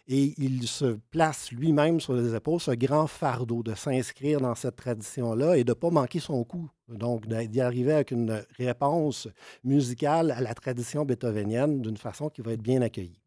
et 0.09 0.33
il 0.37 0.67
se 0.67 0.97
place 1.09 1.53
lui-même 1.53 2.01
sur 2.01 2.13
les 2.13 2.35
épaules 2.35 2.59
ce 2.59 2.71
grand 2.71 3.07
fardeau 3.07 3.63
de 3.63 3.75
s'inscrire 3.75 4.41
dans 4.41 4.55
cette 4.55 4.75
tradition-là 4.75 5.55
et 5.55 5.63
de 5.63 5.71
ne 5.71 5.73
pas 5.73 5.89
manquer 5.89 6.19
son 6.19 6.43
coup. 6.43 6.69
Donc, 6.89 7.27
d'y 7.27 7.61
arriver 7.61 7.93
avec 7.93 8.11
une 8.11 8.43
réponse 8.57 9.29
musicale 9.63 10.31
à 10.31 10.41
la 10.41 10.53
tradition 10.53 11.05
beethovenienne 11.05 11.81
d'une 11.81 11.97
façon 11.97 12.29
qui 12.29 12.41
va 12.41 12.51
être 12.51 12.61
bien 12.61 12.81
accueillie. 12.81 13.21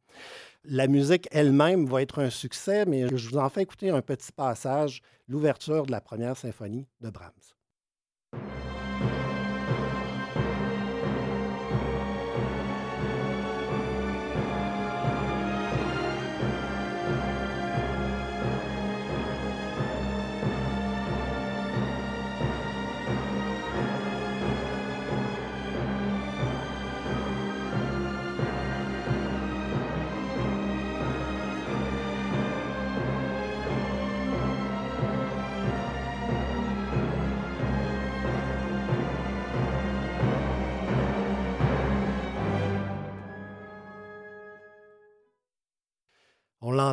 La 0.65 0.89
musique 0.89 1.27
elle-même 1.31 1.87
va 1.87 2.03
être 2.03 2.23
un 2.23 2.29
succès, 2.29 2.85
mais 2.85 3.09
je 3.17 3.31
vous 3.31 3.39
en 3.39 3.49
fais 3.49 3.63
écouter 3.63 3.89
un 3.91 4.03
petit 4.03 4.31
passage, 4.31 5.01
l'ouverture 5.27 5.87
de 5.87 5.91
la 5.91 6.03
première 6.03 6.37
symphonie 6.37 6.87
de 7.01 7.09
Brahms. 7.09 7.33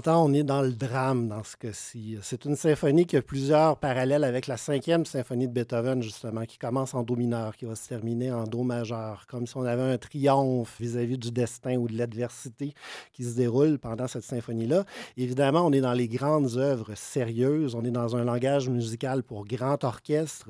On 0.06 0.34
est 0.34 0.44
dans 0.44 0.62
le 0.62 0.72
drame 0.72 1.27
dans 1.27 1.44
ce 1.44 1.58
cas-ci. 1.58 2.18
C'est 2.22 2.46
une 2.46 2.56
symphonie 2.56 3.06
qui 3.06 3.18
a 3.18 3.22
plusieurs 3.22 3.77
parallèles 3.77 4.24
avec 4.24 4.48
la 4.48 4.58
cinquième 4.58 5.06
symphonie 5.06 5.48
de 5.48 5.54
Beethoven, 5.54 6.04
justement, 6.04 6.46
qui 6.46 6.58
commence 6.58 6.94
en 6.94 7.04
Do 7.04 7.16
mineur, 7.16 7.56
qui 7.56 7.66
va 7.66 7.75
se 7.75 7.88
terminer 7.88 8.32
en 8.32 8.44
Do 8.44 8.63
majeur, 8.63 9.25
comme 9.27 9.48
si 9.48 9.58
on 9.58 9.63
avait 9.63 9.94
un 9.94 9.98
triomphe 9.98 10.75
vis-à-vis 10.80 11.18
du 11.18 11.32
destin 11.32 11.77
ou 11.77 11.88
de 11.88 11.98
l'adversité 11.98 12.74
qui 13.13 13.24
se 13.24 13.36
déroule 13.36 13.80
pendant 13.80 14.08
cette 14.08 14.24
symphonie-là. 14.24 14.86
Évidemment, 15.16 15.66
on 15.66 15.72
est 15.72 15.82
dans 15.82 15.94
les 15.94 16.08
grandes 16.08 16.58
œuvres 16.58 16.94
sérieuses, 16.96 17.74
on 17.74 17.84
est 17.84 17.92
dans 17.92 18.16
un 18.16 18.24
langage 18.24 18.70
musical 18.70 19.24
pour 19.24 19.46
grand 19.46 19.84
orchestre, 19.84 20.50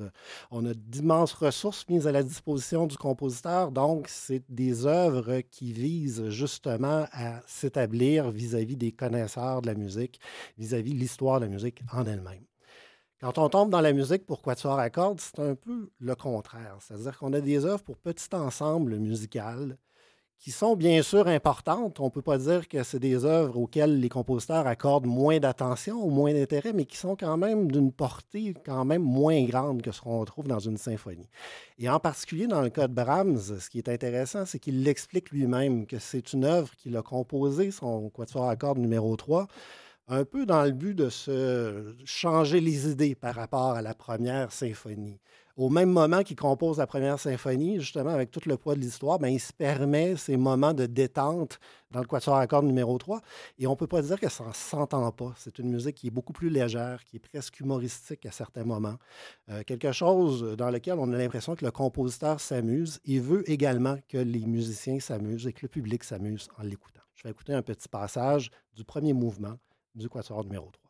on 0.50 0.66
a 0.66 0.74
d'immenses 0.74 1.32
ressources 1.32 1.88
mises 1.88 2.06
à 2.06 2.12
la 2.12 2.22
disposition 2.22 2.86
du 2.86 2.96
compositeur, 2.96 3.72
donc 3.72 4.08
c'est 4.08 4.42
des 4.48 4.84
œuvres 4.86 5.40
qui 5.50 5.72
visent 5.72 6.28
justement 6.28 7.06
à 7.12 7.40
s'établir 7.46 8.30
vis-à-vis 8.30 8.76
des 8.76 8.92
connaissances 8.92 9.37
de 9.62 9.66
la 9.66 9.74
musique 9.74 10.20
vis-à-vis 10.58 10.94
de 10.94 10.98
l'histoire 10.98 11.40
de 11.40 11.46
la 11.46 11.50
musique 11.50 11.82
en 11.92 12.04
elle-même. 12.06 12.44
Quand 13.20 13.38
on 13.38 13.48
tombe 13.48 13.70
dans 13.70 13.80
la 13.80 13.92
musique 13.92 14.26
pour 14.26 14.42
quatuor 14.42 14.78
à 14.78 14.90
cordes, 14.90 15.20
c'est 15.20 15.40
un 15.40 15.54
peu 15.54 15.90
le 15.98 16.14
contraire. 16.14 16.76
C'est-à-dire 16.80 17.18
qu'on 17.18 17.32
a 17.32 17.40
des 17.40 17.64
œuvres 17.64 17.82
pour 17.82 17.98
petit 17.98 18.32
ensemble 18.32 18.96
musical 18.96 19.76
qui 20.38 20.52
sont 20.52 20.76
bien 20.76 21.02
sûr 21.02 21.26
importantes. 21.26 21.98
On 22.00 22.04
ne 22.04 22.10
peut 22.10 22.22
pas 22.22 22.38
dire 22.38 22.68
que 22.68 22.82
c'est 22.84 23.00
des 23.00 23.24
œuvres 23.24 23.58
auxquelles 23.58 23.98
les 23.98 24.08
compositeurs 24.08 24.66
accordent 24.66 25.06
moins 25.06 25.38
d'attention 25.38 26.04
ou 26.04 26.10
moins 26.10 26.32
d'intérêt, 26.32 26.72
mais 26.72 26.84
qui 26.84 26.96
sont 26.96 27.16
quand 27.16 27.36
même 27.36 27.70
d'une 27.70 27.92
portée 27.92 28.54
quand 28.64 28.84
même 28.84 29.02
moins 29.02 29.42
grande 29.44 29.82
que 29.82 29.90
ce 29.90 30.00
qu'on 30.00 30.20
retrouve 30.20 30.46
dans 30.46 30.60
une 30.60 30.76
symphonie. 30.76 31.28
Et 31.78 31.88
en 31.88 31.98
particulier 31.98 32.46
dans 32.46 32.62
le 32.62 32.70
cas 32.70 32.86
de 32.86 32.94
Brahms, 32.94 33.58
ce 33.58 33.68
qui 33.68 33.78
est 33.78 33.88
intéressant, 33.88 34.46
c'est 34.46 34.60
qu'il 34.60 34.84
l'explique 34.84 35.30
lui-même 35.30 35.86
que 35.86 35.98
c'est 35.98 36.32
une 36.32 36.44
œuvre 36.44 36.70
qu'il 36.76 36.96
a 36.96 37.02
composée, 37.02 37.72
son 37.72 38.08
quatuor 38.08 38.48
à 38.48 38.56
cordes 38.56 38.78
numéro 38.78 39.16
3, 39.16 39.48
un 40.10 40.24
peu 40.24 40.46
dans 40.46 40.64
le 40.64 40.72
but 40.72 40.94
de 40.94 41.10
se 41.10 41.94
changer 42.04 42.60
les 42.60 42.88
idées 42.90 43.14
par 43.14 43.34
rapport 43.34 43.72
à 43.72 43.82
la 43.82 43.94
première 43.94 44.52
symphonie 44.52 45.18
au 45.58 45.70
même 45.70 45.90
moment 45.90 46.22
qu'il 46.22 46.36
compose 46.36 46.78
la 46.78 46.86
première 46.86 47.18
symphonie, 47.18 47.80
justement, 47.80 48.10
avec 48.10 48.30
tout 48.30 48.40
le 48.46 48.56
poids 48.56 48.76
de 48.76 48.80
l'histoire, 48.80 49.18
ben, 49.18 49.26
il 49.26 49.40
se 49.40 49.52
permet 49.52 50.16
ces 50.16 50.36
moments 50.36 50.72
de 50.72 50.86
détente 50.86 51.58
dans 51.90 51.98
le 51.98 52.06
quatuor 52.06 52.36
à 52.36 52.46
cordes 52.46 52.64
numéro 52.64 52.96
3. 52.96 53.20
Et 53.58 53.66
on 53.66 53.72
ne 53.72 53.76
peut 53.76 53.88
pas 53.88 54.00
dire 54.00 54.20
que 54.20 54.28
ça 54.28 54.46
ne 54.46 54.52
s'entend 54.52 55.10
pas. 55.10 55.34
C'est 55.36 55.58
une 55.58 55.70
musique 55.70 55.96
qui 55.96 56.06
est 56.06 56.10
beaucoup 56.10 56.32
plus 56.32 56.48
légère, 56.48 57.04
qui 57.04 57.16
est 57.16 57.18
presque 57.18 57.58
humoristique 57.58 58.24
à 58.24 58.30
certains 58.30 58.62
moments. 58.62 58.98
Euh, 59.48 59.64
quelque 59.66 59.90
chose 59.90 60.56
dans 60.56 60.70
lequel 60.70 60.94
on 61.00 61.12
a 61.12 61.18
l'impression 61.18 61.56
que 61.56 61.64
le 61.64 61.72
compositeur 61.72 62.38
s'amuse 62.38 63.00
et 63.04 63.18
veut 63.18 63.42
également 63.50 63.96
que 64.08 64.18
les 64.18 64.46
musiciens 64.46 65.00
s'amusent 65.00 65.48
et 65.48 65.52
que 65.52 65.62
le 65.62 65.68
public 65.68 66.04
s'amuse 66.04 66.48
en 66.56 66.62
l'écoutant. 66.62 67.02
Je 67.16 67.24
vais 67.24 67.30
écouter 67.30 67.52
un 67.52 67.62
petit 67.62 67.88
passage 67.88 68.52
du 68.76 68.84
premier 68.84 69.12
mouvement 69.12 69.58
du 69.96 70.08
quatuor 70.08 70.44
numéro 70.44 70.70
3. 70.70 70.87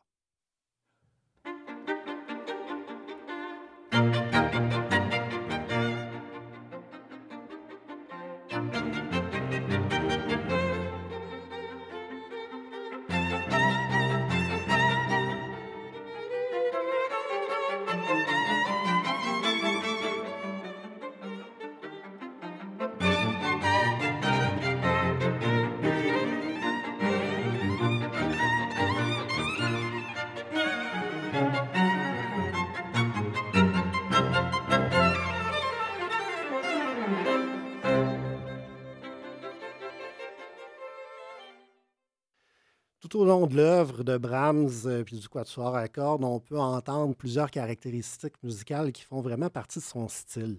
Tout 43.09 43.21
au 43.21 43.25
long 43.25 43.47
de 43.47 43.55
l'œuvre 43.55 44.03
de 44.03 44.17
Brahms 44.17 44.85
euh, 44.85 45.03
puis 45.03 45.17
du 45.17 45.27
Quatuor 45.27 45.75
à 45.75 45.87
cordes, 45.87 46.23
on 46.23 46.39
peut 46.39 46.59
entendre 46.59 47.15
plusieurs 47.15 47.49
caractéristiques 47.49 48.35
musicales 48.43 48.91
qui 48.91 49.01
font 49.01 49.21
vraiment 49.21 49.49
partie 49.49 49.79
de 49.79 49.83
son 49.83 50.07
style. 50.07 50.57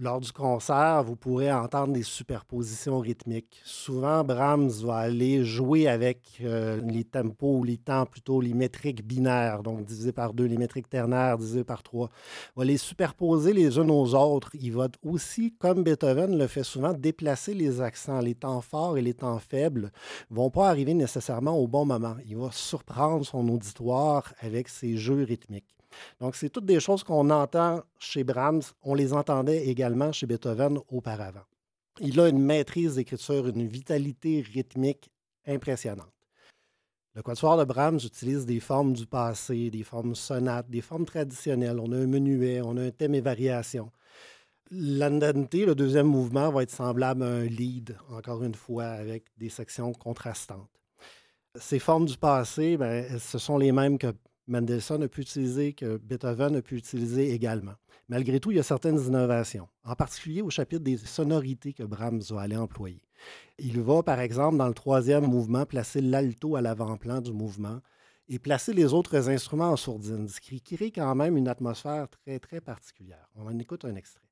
Lors 0.00 0.20
du 0.20 0.32
concert, 0.32 1.02
vous 1.02 1.16
pourrez 1.16 1.52
entendre 1.52 1.92
des 1.92 2.02
superpositions 2.02 3.00
rythmiques. 3.00 3.60
Souvent, 3.64 4.24
Brahms 4.24 4.70
va 4.84 4.96
aller 4.96 5.44
jouer 5.44 5.88
avec 5.88 6.40
euh, 6.42 6.80
les 6.82 7.04
tempos, 7.04 7.64
les 7.64 7.78
temps 7.78 8.06
plutôt, 8.06 8.40
les 8.40 8.54
métriques 8.54 9.04
binaires, 9.04 9.62
donc 9.62 9.84
divisé 9.84 10.12
par 10.12 10.32
deux, 10.32 10.44
les 10.44 10.56
métriques 10.56 10.88
ternaires 10.88 11.38
divisé 11.38 11.64
par 11.64 11.82
trois. 11.82 12.10
Il 12.56 12.60
va 12.60 12.64
les 12.64 12.76
superposer 12.76 13.52
les 13.52 13.76
unes 13.78 13.90
aux 13.90 14.14
autres. 14.14 14.50
Il 14.54 14.72
va 14.72 14.88
aussi, 15.04 15.54
comme 15.58 15.82
Beethoven 15.82 16.38
le 16.38 16.46
fait 16.46 16.64
souvent, 16.64 16.92
déplacer 16.92 17.54
les 17.54 17.80
accents. 17.80 18.20
Les 18.20 18.34
temps 18.34 18.60
forts 18.60 18.98
et 18.98 19.02
les 19.02 19.14
temps 19.14 19.38
faibles 19.38 19.90
vont 20.30 20.50
pas 20.50 20.68
arriver 20.68 20.94
nécessairement 20.94 21.56
au 21.56 21.66
bon 21.66 21.84
moment. 21.84 22.16
Il 22.26 22.36
va 22.36 22.50
surprendre 22.52 23.24
son 23.24 23.48
auditoire 23.48 24.32
avec 24.40 24.68
ses 24.68 24.96
jeux 24.96 25.24
rythmiques. 25.24 25.77
Donc, 26.20 26.36
c'est 26.36 26.50
toutes 26.50 26.66
des 26.66 26.80
choses 26.80 27.02
qu'on 27.02 27.30
entend 27.30 27.82
chez 27.98 28.24
Brahms. 28.24 28.62
On 28.82 28.94
les 28.94 29.12
entendait 29.12 29.66
également 29.66 30.12
chez 30.12 30.26
Beethoven 30.26 30.78
auparavant. 30.88 31.44
Il 32.00 32.20
a 32.20 32.28
une 32.28 32.40
maîtrise 32.40 32.94
d'écriture, 32.94 33.48
une 33.48 33.66
vitalité 33.66 34.44
rythmique 34.52 35.10
impressionnante. 35.46 36.12
Le 37.14 37.22
quatuor 37.22 37.56
de 37.56 37.64
Brahms 37.64 37.98
utilise 38.04 38.46
des 38.46 38.60
formes 38.60 38.92
du 38.92 39.04
passé, 39.04 39.70
des 39.70 39.82
formes 39.82 40.14
sonates, 40.14 40.70
des 40.70 40.82
formes 40.82 41.04
traditionnelles. 41.04 41.80
On 41.80 41.90
a 41.90 41.96
un 41.96 42.06
menuet, 42.06 42.60
on 42.62 42.76
a 42.76 42.82
un 42.82 42.90
thème 42.90 43.16
et 43.16 43.20
variation. 43.20 43.90
L'andante, 44.70 45.52
le 45.54 45.74
deuxième 45.74 46.06
mouvement, 46.06 46.50
va 46.52 46.62
être 46.62 46.70
semblable 46.70 47.24
à 47.24 47.26
un 47.26 47.44
lead, 47.44 47.96
encore 48.10 48.44
une 48.44 48.54
fois, 48.54 48.84
avec 48.84 49.24
des 49.36 49.48
sections 49.48 49.92
contrastantes. 49.92 50.68
Ces 51.58 51.78
formes 51.78 52.06
du 52.06 52.16
passé, 52.16 52.76
ben, 52.76 53.18
ce 53.18 53.38
sont 53.38 53.58
les 53.58 53.72
mêmes 53.72 53.98
que 53.98 54.14
Mendelssohn 54.48 55.02
a 55.02 55.08
pu 55.08 55.20
utiliser, 55.20 55.74
que 55.74 55.98
Beethoven 55.98 56.56
a 56.56 56.62
pu 56.62 56.76
utiliser 56.76 57.32
également. 57.32 57.74
Malgré 58.08 58.40
tout, 58.40 58.50
il 58.50 58.56
y 58.56 58.60
a 58.60 58.62
certaines 58.62 58.98
innovations, 58.98 59.68
en 59.84 59.94
particulier 59.94 60.40
au 60.40 60.48
chapitre 60.48 60.82
des 60.82 60.96
sonorités 60.96 61.74
que 61.74 61.82
Brahms 61.82 62.22
va 62.30 62.40
aller 62.40 62.56
employer. 62.56 63.02
Il 63.58 63.80
va, 63.80 64.02
par 64.02 64.20
exemple, 64.20 64.56
dans 64.56 64.68
le 64.68 64.74
troisième 64.74 65.26
mouvement, 65.26 65.66
placer 65.66 66.00
l'alto 66.00 66.56
à 66.56 66.62
l'avant-plan 66.62 67.20
du 67.20 67.32
mouvement 67.32 67.80
et 68.28 68.38
placer 68.38 68.72
les 68.72 68.94
autres 68.94 69.28
instruments 69.28 69.70
en 69.70 69.76
sourdine, 69.76 70.28
ce 70.28 70.40
qui 70.40 70.62
crée 70.62 70.90
quand 70.90 71.14
même 71.14 71.36
une 71.36 71.48
atmosphère 71.48 72.08
très, 72.08 72.38
très 72.38 72.60
particulière. 72.60 73.28
On 73.36 73.46
en 73.46 73.58
écoute 73.58 73.84
un 73.84 73.94
extrait. 73.94 74.22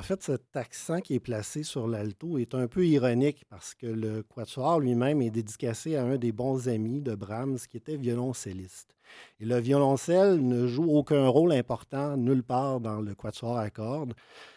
En 0.00 0.02
fait, 0.02 0.22
cet 0.22 0.56
accent 0.56 1.02
qui 1.02 1.16
est 1.16 1.20
placé 1.20 1.62
sur 1.62 1.86
l'alto 1.86 2.38
est 2.38 2.54
un 2.54 2.68
peu 2.68 2.86
ironique 2.86 3.44
parce 3.50 3.74
que 3.74 3.86
le 3.86 4.22
quatuor 4.22 4.80
lui-même 4.80 5.20
est 5.20 5.28
dédicacé 5.28 5.94
à 5.94 6.04
un 6.04 6.16
des 6.16 6.32
bons 6.32 6.70
amis 6.70 7.02
de 7.02 7.14
Brahms 7.14 7.58
qui 7.68 7.76
était 7.76 7.98
violoncelliste. 7.98 8.96
Et 9.40 9.44
le 9.44 9.60
violoncelle 9.60 10.42
ne 10.42 10.66
joue 10.66 10.90
aucun 10.90 11.28
rôle 11.28 11.52
important 11.52 12.16
nulle 12.16 12.42
part 12.42 12.80
dans 12.80 13.02
le 13.02 13.14
quatuor 13.14 13.58
à 13.58 13.68
cordes, 13.68 14.14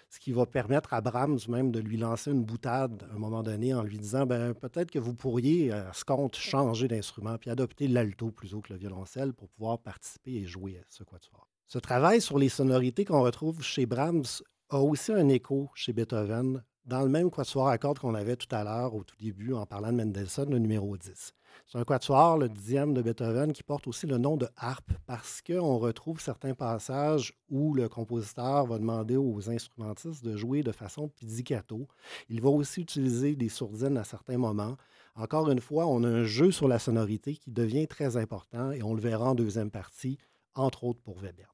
ce 0.10 0.22
qui 0.22 0.32
va 0.32 0.46
permettre 0.46 0.94
à 0.94 1.02
Brahms 1.02 1.40
même 1.50 1.74
de 1.74 1.82
lui 1.82 1.98
lancer 1.98 2.32
une 2.32 2.46
boutade 2.46 3.06
à 3.12 3.16
un 3.16 3.20
moment 3.20 3.44
donné 3.44 3.74
en 3.74 3.84
lui 3.84 3.98
disant 3.98 4.26
ben, 4.26 4.54
peut-être 4.54 4.92
que 4.92 5.00
vous 5.00 5.14
pourriez, 5.14 5.74
à 5.74 5.92
ce 5.92 6.06
compte, 6.06 6.38
changer 6.38 6.88
d'instrument 6.88 7.38
puis 7.38 7.50
adopter 7.50 7.90
l'alto 7.90 8.32
plutôt 8.32 8.62
que 8.62 8.72
le 8.72 8.80
violoncelle 8.80 9.34
pour 9.34 9.50
pouvoir 9.50 9.78
participer 9.80 10.36
et 10.36 10.46
jouer 10.46 10.78
à 10.78 10.86
ce 10.88 11.04
quatuor. 11.04 11.50
Ce 11.68 11.80
travail 11.80 12.22
sur 12.22 12.38
les 12.38 12.50
sonorités 12.50 13.04
qu'on 13.04 13.24
retrouve 13.24 13.62
chez 13.62 13.86
Brahms 13.86 14.42
a 14.74 14.80
aussi 14.80 15.12
un 15.13 15.30
écho 15.30 15.70
chez 15.75 15.94
Beethoven 15.94 16.63
dans 16.86 17.01
le 17.01 17.10
même 17.10 17.30
quatuor 17.30 17.68
à 17.68 17.77
cordes 17.77 18.00
qu'on 18.00 18.15
avait 18.15 18.36
tout 18.36 18.53
à 18.53 18.63
l'heure 18.63 18.96
au 18.96 19.03
tout 19.03 19.15
début 19.18 19.53
en 19.53 19.65
parlant 19.65 19.92
de 19.92 19.98
Mendelssohn, 19.98 20.50
le 20.50 20.58
numéro 20.58 20.98
10. 20.98 21.34
C'est 21.68 21.77
un 21.77 21.84
quatuor, 21.84 22.39
le 22.39 22.50
dixième 22.50 22.94
de 22.96 23.03
Beethoven, 23.03 23.53
qui 23.53 23.62
porte 23.62 23.88
aussi 23.88 24.08
le 24.08 24.18
nom 24.18 24.36
de 24.36 24.48
harpe 24.58 24.92
parce 25.06 25.44
qu'on 25.44 25.77
retrouve 25.77 26.20
certains 26.20 26.56
passages 26.56 27.34
où 27.50 27.75
le 27.75 27.88
compositeur 27.88 28.65
va 28.65 28.80
demander 28.80 29.15
aux 29.15 29.48
instrumentistes 29.50 30.25
de 30.25 30.36
jouer 30.36 30.63
de 30.63 30.72
façon 30.72 31.08
pizzicato. 31.08 31.88
Il 32.27 32.42
va 32.42 32.50
aussi 32.50 32.82
utiliser 32.82 33.36
des 33.36 33.50
sourdines 33.50 33.98
à 33.98 34.03
certains 34.03 34.39
moments. 34.39 34.75
Encore 35.15 35.51
une 35.51 35.62
fois, 35.62 35.86
on 35.86 36.03
a 36.03 36.08
un 36.08 36.24
jeu 36.24 36.51
sur 36.51 36.68
la 36.68 36.80
sonorité 36.80 37.36
qui 37.36 37.51
devient 37.51 37.88
très 37.88 38.18
important 38.18 38.72
et 38.72 38.81
on 38.81 38.96
le 38.96 39.01
verra 39.01 39.29
en 39.29 39.36
deuxième 39.36 39.70
partie, 39.70 40.18
entre 40.55 40.83
autres 40.83 41.01
pour 41.01 41.20
Weber. 41.20 41.52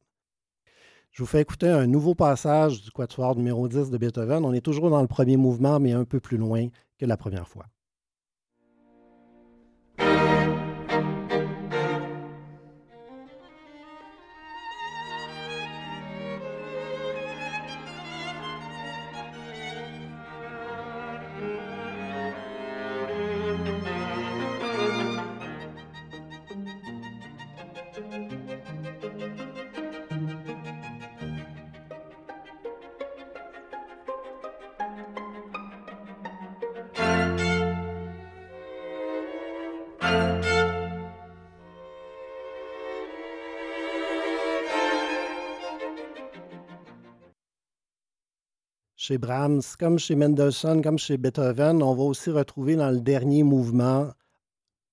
Je 1.12 1.24
vous 1.24 1.28
fais 1.28 1.42
écouter 1.42 1.68
un 1.70 1.88
nouveau 1.88 2.16
passage 2.16 2.82
du 2.82 2.92
quatuor 2.92 3.36
numéro 3.36 3.68
10 3.68 3.90
de 3.90 3.98
Beethoven. 3.98 4.46
On 4.46 4.54
est 4.54 4.62
toujours 4.62 4.90
dans 4.90 5.02
le 5.02 5.08
premier 5.08 5.38
mouvement, 5.38 5.80
mais 5.80 5.92
un 5.92 6.06
peu 6.06 6.20
plus 6.20 6.38
loin 6.38 6.68
que 6.98 7.06
la 7.06 7.18
première 7.18 7.48
fois. 7.48 7.66
Chez 49.10 49.18
Brahms, 49.18 49.64
comme 49.80 49.98
chez 49.98 50.14
Mendelssohn, 50.14 50.84
comme 50.84 51.00
chez 51.00 51.18
Beethoven, 51.18 51.82
on 51.82 51.96
va 51.96 52.04
aussi 52.04 52.30
retrouver 52.30 52.76
dans 52.76 52.92
le 52.92 53.00
dernier 53.00 53.42
mouvement 53.42 54.12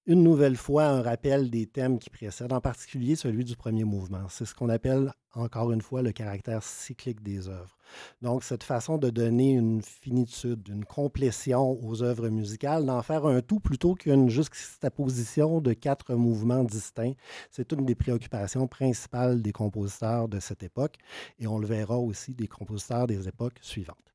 une 0.07 0.23
nouvelle 0.23 0.57
fois 0.57 0.85
un 0.87 1.03
rappel 1.03 1.51
des 1.51 1.67
thèmes 1.67 1.99
qui 1.99 2.09
précèdent, 2.09 2.55
en 2.55 2.63
particulier 2.63 3.15
celui 3.15 3.45
du 3.45 3.57
premier 3.57 3.85
mouvement. 3.85 4.27
C'est 4.31 4.47
ce 4.47 4.55
qu'on 4.55 4.71
appelle, 4.71 5.13
encore 5.37 5.71
une 5.73 5.83
fois, 5.83 6.03
le 6.03 6.13
caractère 6.13 6.63
cyclique 6.63 7.23
des 7.23 7.49
œuvres. 7.49 7.77
Donc, 8.23 8.43
cette 8.43 8.65
façon 8.65 8.99
de 8.99 9.11
donner 9.11 9.53
une 9.53 9.83
finitude, 9.83 10.67
une 10.69 10.85
complétion 10.85 11.79
aux 11.85 12.03
œuvres 12.03 12.29
musicales, 12.29 12.87
d'en 12.87 13.03
faire 13.03 13.27
un 13.27 13.43
tout 13.43 13.61
plutôt 13.61 13.95
qu'une 13.95 14.29
juxtaposition 14.29 15.61
de 15.61 15.73
quatre 15.73 16.15
mouvements 16.15 16.65
distincts, 16.65 17.15
c'est 17.51 17.71
une 17.73 17.85
des 17.85 17.95
préoccupations 17.95 18.67
principales 18.67 19.43
des 19.43 19.53
compositeurs 19.53 20.29
de 20.29 20.41
cette 20.41 20.63
époque, 20.63 20.97
et 21.39 21.47
on 21.47 21.59
le 21.59 21.67
verra 21.67 21.99
aussi 21.99 22.35
des 22.35 22.49
compositeurs 22.49 23.07
des 23.07 23.29
époques 23.29 23.59
suivantes. 23.61 24.15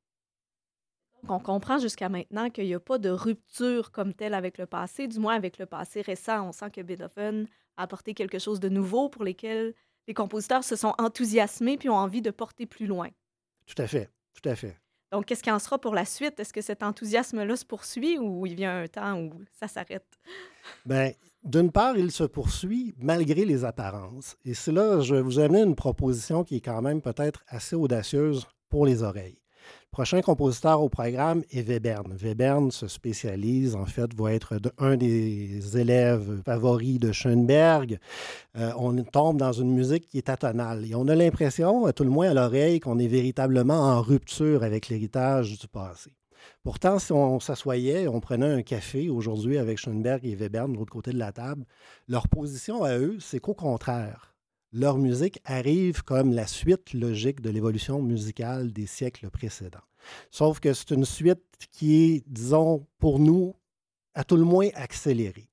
On 1.27 1.39
comprend 1.39 1.77
jusqu'à 1.77 2.09
maintenant 2.09 2.49
qu'il 2.49 2.65
n'y 2.65 2.73
a 2.73 2.79
pas 2.79 2.97
de 2.97 3.09
rupture 3.09 3.91
comme 3.91 4.13
telle 4.13 4.33
avec 4.33 4.57
le 4.57 4.65
passé, 4.65 5.07
du 5.07 5.19
moins 5.19 5.35
avec 5.35 5.59
le 5.59 5.67
passé 5.67 6.01
récent. 6.01 6.47
On 6.47 6.51
sent 6.51 6.71
que 6.71 6.81
Beethoven 6.81 7.47
a 7.77 7.83
apporté 7.83 8.15
quelque 8.15 8.39
chose 8.39 8.59
de 8.59 8.69
nouveau 8.69 9.07
pour 9.07 9.23
lesquels 9.23 9.75
les 10.07 10.13
compositeurs 10.13 10.63
se 10.63 10.75
sont 10.75 10.93
enthousiasmés 10.97 11.77
puis 11.77 11.89
ont 11.89 11.95
envie 11.95 12.21
de 12.21 12.31
porter 12.31 12.65
plus 12.65 12.87
loin. 12.87 13.09
Tout 13.65 13.81
à 13.81 13.87
fait, 13.87 14.09
tout 14.33 14.47
à 14.49 14.55
fait. 14.55 14.77
Donc, 15.11 15.25
qu'est-ce 15.25 15.43
qu'il 15.43 15.51
en 15.51 15.59
sera 15.59 15.77
pour 15.77 15.93
la 15.93 16.05
suite? 16.05 16.39
Est-ce 16.39 16.53
que 16.53 16.61
cet 16.61 16.83
enthousiasme-là 16.83 17.55
se 17.57 17.65
poursuit 17.65 18.17
ou 18.17 18.45
il 18.45 18.55
vient 18.55 18.83
un 18.83 18.87
temps 18.87 19.19
où 19.19 19.33
ça 19.59 19.67
s'arrête? 19.67 20.07
Bien, 20.85 21.11
d'une 21.43 21.71
part, 21.71 21.97
il 21.97 22.11
se 22.11 22.23
poursuit 22.23 22.93
malgré 22.97 23.43
les 23.43 23.65
apparences. 23.65 24.37
Et 24.45 24.53
c'est 24.53 24.71
là, 24.71 25.01
je 25.01 25.15
vais 25.15 25.21
vous 25.21 25.39
amener 25.39 25.61
une 25.61 25.75
proposition 25.75 26.43
qui 26.45 26.57
est 26.57 26.61
quand 26.61 26.81
même 26.81 27.01
peut-être 27.01 27.43
assez 27.47 27.75
audacieuse 27.75 28.47
pour 28.69 28.85
les 28.85 29.03
oreilles. 29.03 29.41
Prochain 29.91 30.21
compositeur 30.21 30.81
au 30.81 30.87
programme 30.87 31.43
est 31.51 31.67
Webern. 31.67 32.15
Webern 32.23 32.71
se 32.71 32.87
spécialise, 32.87 33.75
en 33.75 33.85
fait, 33.85 34.13
va 34.15 34.33
être 34.33 34.57
un 34.77 34.95
des 34.95 35.77
élèves 35.77 36.41
favoris 36.45 36.97
de 36.97 37.11
Schoenberg. 37.11 37.99
Euh, 38.57 38.71
on 38.77 38.95
tombe 39.03 39.37
dans 39.37 39.51
une 39.51 39.73
musique 39.73 40.07
qui 40.07 40.17
est 40.17 40.29
atonale. 40.29 40.85
Et 40.89 40.95
on 40.95 41.09
a 41.09 41.15
l'impression, 41.15 41.85
à 41.85 41.91
tout 41.91 42.05
le 42.05 42.09
moins 42.09 42.29
à 42.29 42.33
l'oreille, 42.33 42.79
qu'on 42.79 42.99
est 42.99 43.07
véritablement 43.07 43.81
en 43.81 44.01
rupture 44.01 44.63
avec 44.63 44.87
l'héritage 44.87 45.59
du 45.59 45.67
passé. 45.67 46.13
Pourtant, 46.63 46.99
si 46.99 47.11
on 47.11 47.39
s'assoyait, 47.39 48.07
on 48.07 48.19
prenait 48.19 48.47
un 48.47 48.61
café 48.61 49.09
aujourd'hui 49.09 49.57
avec 49.57 49.77
Schoenberg 49.77 50.25
et 50.25 50.35
Webern 50.35 50.71
de 50.71 50.77
l'autre 50.77 50.91
côté 50.91 51.11
de 51.11 51.19
la 51.19 51.31
table, 51.31 51.65
leur 52.07 52.27
position 52.27 52.83
à 52.83 52.97
eux, 52.97 53.17
c'est 53.19 53.39
qu'au 53.39 53.53
contraire, 53.53 54.30
leur 54.73 54.97
musique 54.97 55.39
arrive 55.45 56.03
comme 56.03 56.33
la 56.33 56.47
suite 56.47 56.93
logique 56.93 57.41
de 57.41 57.49
l'évolution 57.49 58.01
musicale 58.01 58.71
des 58.71 58.85
siècles 58.85 59.29
précédents. 59.29 59.79
Sauf 60.31 60.59
que 60.59 60.73
c'est 60.73 60.91
une 60.91 61.05
suite 61.05 61.43
qui 61.71 62.03
est, 62.03 62.23
disons, 62.27 62.87
pour 62.97 63.19
nous, 63.19 63.55
à 64.13 64.23
tout 64.23 64.37
le 64.37 64.43
moins 64.43 64.69
accélérée. 64.75 65.49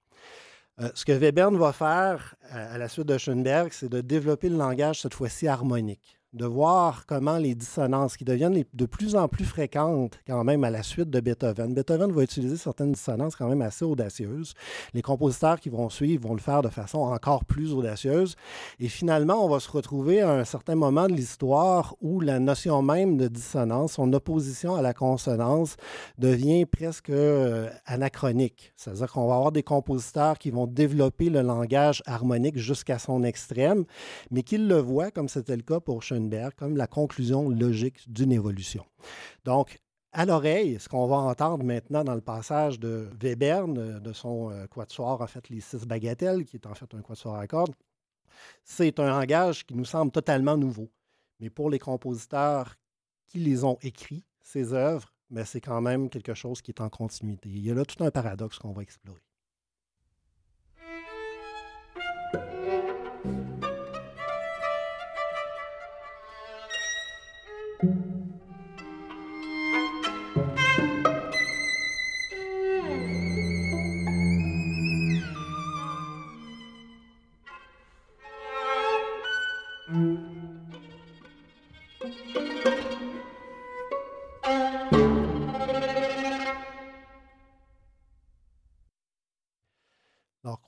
Euh, 0.80 0.90
ce 0.94 1.04
que 1.04 1.12
Webern 1.12 1.56
va 1.56 1.72
faire 1.72 2.36
à 2.50 2.78
la 2.78 2.88
suite 2.88 3.06
de 3.06 3.18
Schoenberg, 3.18 3.70
c'est 3.72 3.88
de 3.88 4.00
développer 4.00 4.48
le 4.48 4.56
langage, 4.56 5.02
cette 5.02 5.14
fois-ci 5.14 5.48
harmonique 5.48 6.17
de 6.34 6.44
voir 6.44 7.06
comment 7.06 7.38
les 7.38 7.54
dissonances 7.54 8.16
qui 8.16 8.24
deviennent 8.24 8.62
de 8.72 8.86
plus 8.86 9.16
en 9.16 9.28
plus 9.28 9.46
fréquentes 9.46 10.18
quand 10.26 10.44
même 10.44 10.62
à 10.62 10.70
la 10.70 10.82
suite 10.82 11.08
de 11.08 11.20
Beethoven. 11.20 11.72
Beethoven 11.72 12.12
va 12.12 12.22
utiliser 12.22 12.56
certaines 12.56 12.92
dissonances 12.92 13.34
quand 13.34 13.48
même 13.48 13.62
assez 13.62 13.84
audacieuses. 13.84 14.52
Les 14.92 15.00
compositeurs 15.00 15.58
qui 15.58 15.70
vont 15.70 15.88
suivre 15.88 16.28
vont 16.28 16.34
le 16.34 16.40
faire 16.40 16.60
de 16.60 16.68
façon 16.68 16.98
encore 16.98 17.46
plus 17.46 17.72
audacieuse. 17.72 18.36
Et 18.78 18.88
finalement, 18.88 19.42
on 19.42 19.48
va 19.48 19.58
se 19.58 19.70
retrouver 19.70 20.20
à 20.20 20.32
un 20.32 20.44
certain 20.44 20.74
moment 20.74 21.06
de 21.06 21.14
l'histoire 21.14 21.96
où 22.02 22.20
la 22.20 22.38
notion 22.38 22.82
même 22.82 23.16
de 23.16 23.28
dissonance, 23.28 23.92
son 23.92 24.12
opposition 24.12 24.74
à 24.74 24.82
la 24.82 24.92
consonance, 24.92 25.76
devient 26.18 26.66
presque 26.66 27.10
euh, 27.10 27.70
anachronique. 27.86 28.72
C'est-à-dire 28.76 29.10
qu'on 29.10 29.28
va 29.28 29.36
avoir 29.36 29.52
des 29.52 29.62
compositeurs 29.62 30.38
qui 30.38 30.50
vont 30.50 30.66
développer 30.66 31.30
le 31.30 31.40
langage 31.40 32.02
harmonique 32.06 32.58
jusqu'à 32.58 32.98
son 32.98 33.24
extrême, 33.24 33.84
mais 34.30 34.42
qu'ils 34.42 34.68
le 34.68 34.78
voient, 34.78 35.10
comme 35.10 35.28
c'était 35.28 35.56
le 35.56 35.62
cas 35.62 35.80
pour 35.80 36.02
comme 36.56 36.76
la 36.76 36.86
conclusion 36.86 37.48
logique 37.48 38.10
d'une 38.10 38.32
évolution. 38.32 38.84
Donc, 39.44 39.78
à 40.12 40.24
l'oreille, 40.24 40.78
ce 40.80 40.88
qu'on 40.88 41.06
va 41.06 41.16
entendre 41.16 41.64
maintenant 41.64 42.02
dans 42.02 42.14
le 42.14 42.20
passage 42.20 42.80
de 42.80 43.08
Webern, 43.22 44.00
de 44.00 44.12
son 44.12 44.50
euh, 44.50 44.66
quatuor, 44.66 45.20
en 45.20 45.26
fait, 45.26 45.48
les 45.48 45.60
six 45.60 45.84
bagatelles, 45.86 46.44
qui 46.44 46.56
est 46.56 46.66
en 46.66 46.74
fait 46.74 46.92
un 46.94 47.02
quatuor 47.02 47.36
à 47.36 47.46
cordes, 47.46 47.74
c'est 48.64 48.98
un 49.00 49.08
langage 49.08 49.66
qui 49.66 49.74
nous 49.74 49.84
semble 49.84 50.10
totalement 50.10 50.56
nouveau. 50.56 50.90
Mais 51.40 51.50
pour 51.50 51.70
les 51.70 51.78
compositeurs 51.78 52.76
qui 53.26 53.38
les 53.38 53.64
ont 53.64 53.78
écrits, 53.82 54.24
ces 54.40 54.72
œuvres, 54.72 55.12
ben, 55.30 55.44
c'est 55.44 55.60
quand 55.60 55.80
même 55.80 56.08
quelque 56.08 56.34
chose 56.34 56.62
qui 56.62 56.70
est 56.70 56.80
en 56.80 56.88
continuité. 56.88 57.50
Il 57.50 57.64
y 57.64 57.70
a 57.70 57.74
là 57.74 57.84
tout 57.84 58.02
un 58.02 58.10
paradoxe 58.10 58.58
qu'on 58.58 58.72
va 58.72 58.82
explorer. 58.82 59.27
thank 67.80 67.94
you 68.02 68.07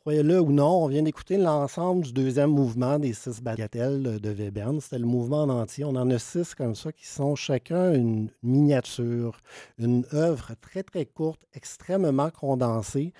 Croyez-le 0.01 0.41
ou 0.41 0.53
non, 0.53 0.85
on 0.85 0.89
vient 0.89 1.03
d'écouter 1.03 1.37
l'ensemble 1.37 2.05
du 2.05 2.13
deuxième 2.13 2.51
mouvement 2.51 2.99
des 2.99 3.13
six 3.13 3.41
bagatelles 3.43 4.21
de 4.21 4.31
Webern. 4.31 4.81
C'était 4.81 4.99
le 4.99 5.07
mouvement 5.07 5.43
en 5.43 5.49
entier. 5.49 5.85
On 5.85 5.97
en 5.97 6.11
a 6.11 6.19
six 6.19 6.55
comme 6.55 6.75
ça 6.75 6.93
qui 6.93 7.07
sont 7.07 7.35
chacun 7.35 7.93
une 7.95 8.31
miniature, 8.43 9.39
une 9.79 10.05
œuvre 10.13 10.53
très, 10.61 10.83
très 10.83 11.07
courte, 11.07 11.41
extrêmement 11.55 12.31
condensée, 12.31 13.13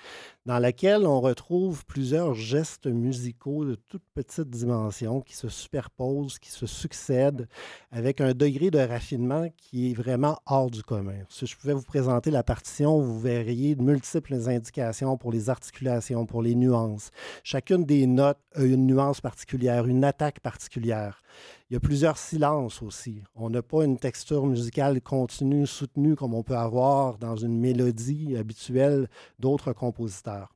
dans 0.47 0.59
laquelle 0.59 1.07
on 1.07 1.21
retrouve 1.21 1.85
plusieurs 1.85 2.35
gestes 2.35 2.87
musicaux 2.87 3.65
de 3.65 3.75
toute 3.75 4.03
petite 4.15 4.49
dimension 4.49 5.21
qui 5.21 5.35
se 5.37 5.49
superposent, 5.49 6.39
qui 6.39 6.51
se 6.51 6.67
succèdent, 6.67 7.49
avec 7.91 8.21
un 8.21 8.33
degré 8.33 8.71
de 8.71 8.79
raffinement 8.79 9.49
qui 9.57 9.91
est 9.91 9.95
vraiment 9.95 10.39
hors 10.47 10.71
du 10.71 10.83
commun. 10.83 11.25
Si 11.29 11.47
je 11.47 11.57
pouvais 11.57 11.75
vous 11.75 11.83
présenter 11.83 12.31
la 12.31 12.43
partition, 12.43 13.01
vous 13.01 13.21
verriez 13.21 13.75
de 13.75 13.83
multiples 13.83 14.35
indications 14.49 15.17
pour 15.17 15.33
les 15.33 15.51
articulations, 15.51 16.27
pour 16.27 16.43
les 16.43 16.55
nuances 16.55 17.11
Chacune 17.45 17.85
des 17.85 18.07
notes 18.07 18.39
a 18.55 18.63
une 18.63 18.87
nuance 18.87 19.21
particulière, 19.21 19.87
une 19.87 20.05
attaque 20.05 20.41
particulière. 20.41 21.23
Il 21.71 21.75
y 21.75 21.77
a 21.77 21.81
plusieurs 21.81 22.19
silences 22.19 22.83
aussi. 22.83 23.23
On 23.37 23.49
n'a 23.49 23.63
pas 23.63 23.85
une 23.85 23.97
texture 23.97 24.45
musicale 24.45 25.01
continue, 25.01 25.69
soutenue 25.69 26.17
comme 26.17 26.35
on 26.35 26.43
peut 26.43 26.57
avoir 26.57 27.17
dans 27.17 27.37
une 27.37 27.61
mélodie 27.61 28.37
habituelle 28.37 29.09
d'autres 29.39 29.73
compositeurs. 29.73 30.53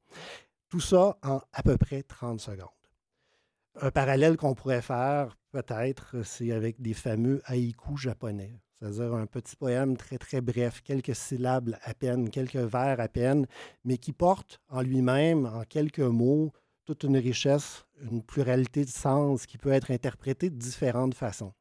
Tout 0.69 0.81
ça 0.81 1.17
en 1.23 1.41
à 1.53 1.63
peu 1.63 1.77
près 1.77 2.03
30 2.03 2.41
secondes. 2.41 2.69
Un 3.81 3.93
parallèle 3.93 4.37
qu'on 4.37 4.55
pourrait 4.55 4.83
faire, 4.83 5.37
peut-être, 5.53 6.25
c'est 6.25 6.51
avec 6.51 6.81
des 6.83 6.95
fameux 6.95 7.43
haïkus 7.47 8.01
japonais 8.01 8.59
c'est-à-dire 8.75 9.15
un 9.15 9.27
petit 9.27 9.57
poème 9.57 9.97
très, 9.97 10.19
très 10.19 10.41
bref, 10.41 10.83
quelques 10.83 11.15
syllabes 11.15 11.77
à 11.83 11.95
peine, 11.95 12.29
quelques 12.29 12.57
vers 12.57 13.01
à 13.01 13.09
peine, 13.09 13.47
mais 13.85 13.99
qui 13.99 14.13
porte 14.13 14.61
en 14.69 14.83
lui-même, 14.83 15.47
en 15.47 15.63
quelques 15.63 16.01
mots, 16.01 16.53
toute 16.85 17.05
une 17.05 17.17
richesse, 17.17 17.87
une 18.11 18.23
pluralité 18.23 18.85
de 18.85 18.91
sens 18.91 19.47
qui 19.47 19.59
peut 19.59 19.73
être 19.73 19.91
interprétée 19.91 20.51
de 20.51 20.57
différentes 20.57 21.15
façons. 21.15 21.53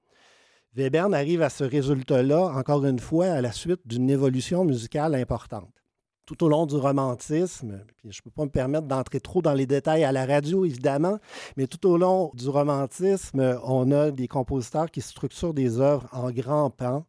Webern 0.76 1.14
arrive 1.14 1.42
à 1.42 1.50
ce 1.50 1.64
résultat-là, 1.64 2.52
encore 2.56 2.84
une 2.86 3.00
fois, 3.00 3.28
à 3.28 3.42
la 3.42 3.52
suite 3.52 3.82
d'une 3.86 4.10
évolution 4.10 4.66
musicale 4.66 5.16
importante. 5.16 5.72
Tout 6.26 6.44
au 6.44 6.50
long 6.50 6.66
du 6.66 6.76
romantisme, 6.76 7.86
je 8.04 8.08
ne 8.08 8.24
peux 8.24 8.32
pas 8.32 8.46
me 8.46 8.50
permettre 8.50 8.88
d'entrer 8.88 9.20
trop 9.20 9.42
dans 9.42 9.54
les 9.54 9.66
détails 9.66 10.04
à 10.04 10.12
la 10.12 10.26
radio, 10.26 10.66
évidemment, 10.66 11.20
mais 11.58 11.68
tout 11.68 11.86
au 11.88 11.98
long 11.98 12.32
du 12.34 12.50
romantisme, 12.50 13.60
on 13.64 13.92
a 13.92 14.10
des 14.10 14.28
compositeurs 14.28 14.90
qui 14.90 15.02
structurent 15.02 15.54
des 15.54 15.80
œuvres 15.80 16.08
en 16.12 16.32
grands 16.32 16.70
pans, 16.70 17.06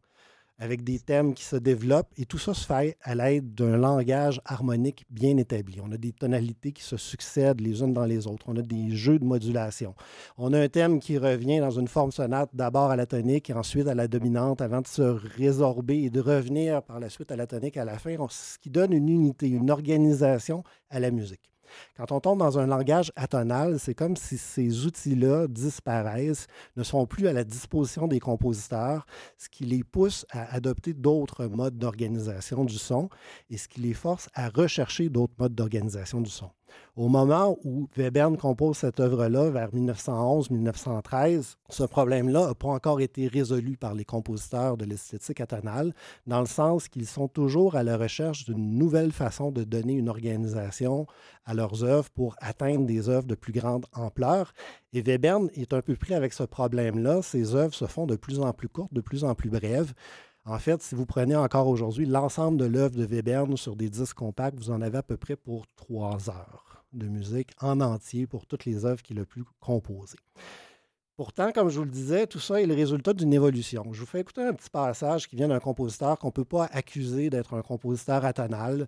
avec 0.57 0.83
des 0.83 0.99
thèmes 0.99 1.33
qui 1.33 1.43
se 1.43 1.55
développent 1.55 2.11
et 2.17 2.25
tout 2.25 2.37
ça 2.37 2.53
se 2.53 2.65
fait 2.65 2.97
à 3.01 3.15
l'aide 3.15 3.53
d'un 3.53 3.77
langage 3.77 4.41
harmonique 4.45 5.05
bien 5.09 5.37
établi. 5.37 5.79
On 5.83 5.91
a 5.91 5.97
des 5.97 6.11
tonalités 6.11 6.71
qui 6.71 6.83
se 6.83 6.97
succèdent 6.97 7.61
les 7.61 7.81
unes 7.81 7.93
dans 7.93 8.05
les 8.05 8.27
autres. 8.27 8.45
On 8.47 8.55
a 8.55 8.61
des 8.61 8.91
jeux 8.91 9.19
de 9.19 9.25
modulation. 9.25 9.95
On 10.37 10.53
a 10.53 10.59
un 10.59 10.69
thème 10.69 10.99
qui 10.99 11.17
revient 11.17 11.59
dans 11.59 11.71
une 11.71 11.87
forme 11.87 12.11
sonate 12.11 12.49
d'abord 12.53 12.91
à 12.91 12.95
la 12.95 13.05
tonique 13.05 13.49
et 13.49 13.53
ensuite 13.53 13.87
à 13.87 13.95
la 13.95 14.07
dominante 14.07 14.61
avant 14.61 14.81
de 14.81 14.87
se 14.87 15.01
résorber 15.01 16.03
et 16.03 16.09
de 16.09 16.21
revenir 16.21 16.81
par 16.83 16.99
la 16.99 17.09
suite 17.09 17.31
à 17.31 17.35
la 17.35 17.47
tonique 17.47 17.77
à 17.77 17.85
la 17.85 17.97
fin, 17.97 18.15
ce 18.29 18.57
qui 18.59 18.69
donne 18.69 18.93
une 18.93 19.09
unité, 19.09 19.47
une 19.47 19.71
organisation 19.71 20.63
à 20.89 20.99
la 20.99 21.11
musique. 21.11 21.54
Quand 21.97 22.11
on 22.11 22.19
tombe 22.19 22.39
dans 22.39 22.59
un 22.59 22.67
langage 22.67 23.11
atonal, 23.15 23.79
c'est 23.79 23.95
comme 23.95 24.15
si 24.15 24.37
ces 24.37 24.85
outils-là 24.85 25.47
disparaissent, 25.47 26.47
ne 26.75 26.83
sont 26.83 27.05
plus 27.05 27.27
à 27.27 27.33
la 27.33 27.43
disposition 27.43 28.07
des 28.07 28.19
compositeurs, 28.19 29.05
ce 29.37 29.49
qui 29.49 29.65
les 29.65 29.83
pousse 29.83 30.25
à 30.31 30.53
adopter 30.53 30.93
d'autres 30.93 31.45
modes 31.45 31.77
d'organisation 31.77 32.65
du 32.65 32.77
son 32.77 33.09
et 33.49 33.57
ce 33.57 33.67
qui 33.67 33.81
les 33.81 33.93
force 33.93 34.29
à 34.33 34.49
rechercher 34.49 35.09
d'autres 35.09 35.33
modes 35.37 35.55
d'organisation 35.55 36.21
du 36.21 36.29
son. 36.29 36.49
Au 36.95 37.09
moment 37.09 37.57
où 37.65 37.89
Webern 37.97 38.37
compose 38.37 38.77
cette 38.77 38.99
œuvre-là, 38.99 39.49
vers 39.49 39.71
1911-1913, 39.71 41.55
ce 41.69 41.83
problème-là 41.83 42.47
n'a 42.47 42.55
pas 42.55 42.69
encore 42.69 43.01
été 43.01 43.27
résolu 43.27 43.75
par 43.75 43.93
les 43.93 44.05
compositeurs 44.05 44.77
de 44.77 44.85
l'esthétique 44.85 45.41
atonale, 45.41 45.93
dans 46.25 46.39
le 46.39 46.45
sens 46.45 46.87
qu'ils 46.87 47.07
sont 47.07 47.27
toujours 47.27 47.75
à 47.75 47.83
la 47.83 47.97
recherche 47.97 48.45
d'une 48.45 48.77
nouvelle 48.77 49.11
façon 49.11 49.51
de 49.51 49.63
donner 49.63 49.93
une 49.93 50.07
organisation 50.07 51.05
à 51.45 51.53
leurs 51.53 51.83
œuvres 51.83 52.09
pour 52.11 52.35
atteindre 52.39 52.85
des 52.85 53.09
œuvres 53.09 53.27
de 53.27 53.35
plus 53.35 53.53
grande 53.53 53.85
ampleur. 53.93 54.53
Et 54.93 55.01
Webern 55.01 55.49
est 55.55 55.73
un 55.73 55.81
peu 55.81 55.95
pris 55.95 56.13
avec 56.13 56.33
ce 56.33 56.43
problème-là. 56.43 57.21
Ses 57.21 57.55
œuvres 57.55 57.73
se 57.73 57.85
font 57.85 58.05
de 58.05 58.15
plus 58.15 58.39
en 58.39 58.53
plus 58.53 58.69
courtes, 58.69 58.93
de 58.93 59.01
plus 59.01 59.23
en 59.23 59.35
plus 59.35 59.49
brèves. 59.49 59.93
En 60.47 60.59
fait, 60.59 60.79
si 60.83 60.93
vous 60.93 61.07
prenez 61.07 61.35
encore 61.35 61.67
aujourd'hui 61.67 62.05
l'ensemble 62.05 62.57
de 62.57 62.65
l'œuvre 62.65 62.95
de 62.95 63.05
Webern 63.05 63.57
sur 63.57 63.75
des 63.75 63.89
disques 63.89 64.17
compacts, 64.17 64.59
vous 64.59 64.69
en 64.69 64.79
avez 64.79 64.99
à 64.99 65.03
peu 65.03 65.17
près 65.17 65.35
pour 65.35 65.65
trois 65.75 66.29
heures 66.29 66.85
de 66.93 67.07
musique 67.07 67.51
en 67.61 67.81
entier 67.81 68.27
pour 68.27 68.45
toutes 68.45 68.65
les 68.65 68.85
œuvres 68.85 69.01
qu'il 69.01 69.19
a 69.19 69.25
pu 69.25 69.43
composer. 69.59 70.19
Pourtant, 71.15 71.51
comme 71.51 71.69
je 71.69 71.79
vous 71.79 71.85
le 71.85 71.89
disais, 71.89 72.27
tout 72.27 72.39
ça 72.39 72.61
est 72.61 72.67
le 72.67 72.75
résultat 72.75 73.13
d'une 73.13 73.33
évolution. 73.33 73.91
Je 73.91 74.01
vous 74.01 74.05
fais 74.05 74.19
écouter 74.19 74.43
un 74.43 74.53
petit 74.53 74.69
passage 74.69 75.27
qui 75.27 75.35
vient 75.35 75.47
d'un 75.47 75.59
compositeur 75.59 76.19
qu'on 76.19 76.27
ne 76.27 76.33
peut 76.33 76.45
pas 76.45 76.65
accuser 76.65 77.31
d'être 77.31 77.55
un 77.55 77.63
compositeur 77.63 78.23
atonal, 78.23 78.87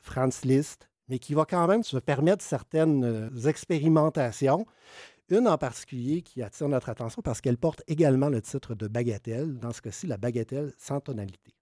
Franz 0.00 0.40
Liszt, 0.44 0.88
mais 1.08 1.20
qui 1.20 1.32
va 1.32 1.44
quand 1.44 1.68
même 1.68 1.84
se 1.84 1.98
permettre 1.98 2.42
certaines 2.42 3.04
euh, 3.04 3.48
expérimentations. 3.48 4.66
Une 5.30 5.46
en 5.46 5.58
particulier 5.58 6.22
qui 6.22 6.42
attire 6.42 6.68
notre 6.68 6.88
attention 6.88 7.20
parce 7.20 7.42
qu'elle 7.42 7.58
porte 7.58 7.82
également 7.86 8.30
le 8.30 8.40
titre 8.40 8.74
de 8.74 8.88
bagatelle, 8.88 9.58
dans 9.58 9.72
ce 9.72 9.82
cas-ci 9.82 10.06
la 10.06 10.16
bagatelle 10.16 10.72
sans 10.78 11.00
tonalité. 11.00 11.52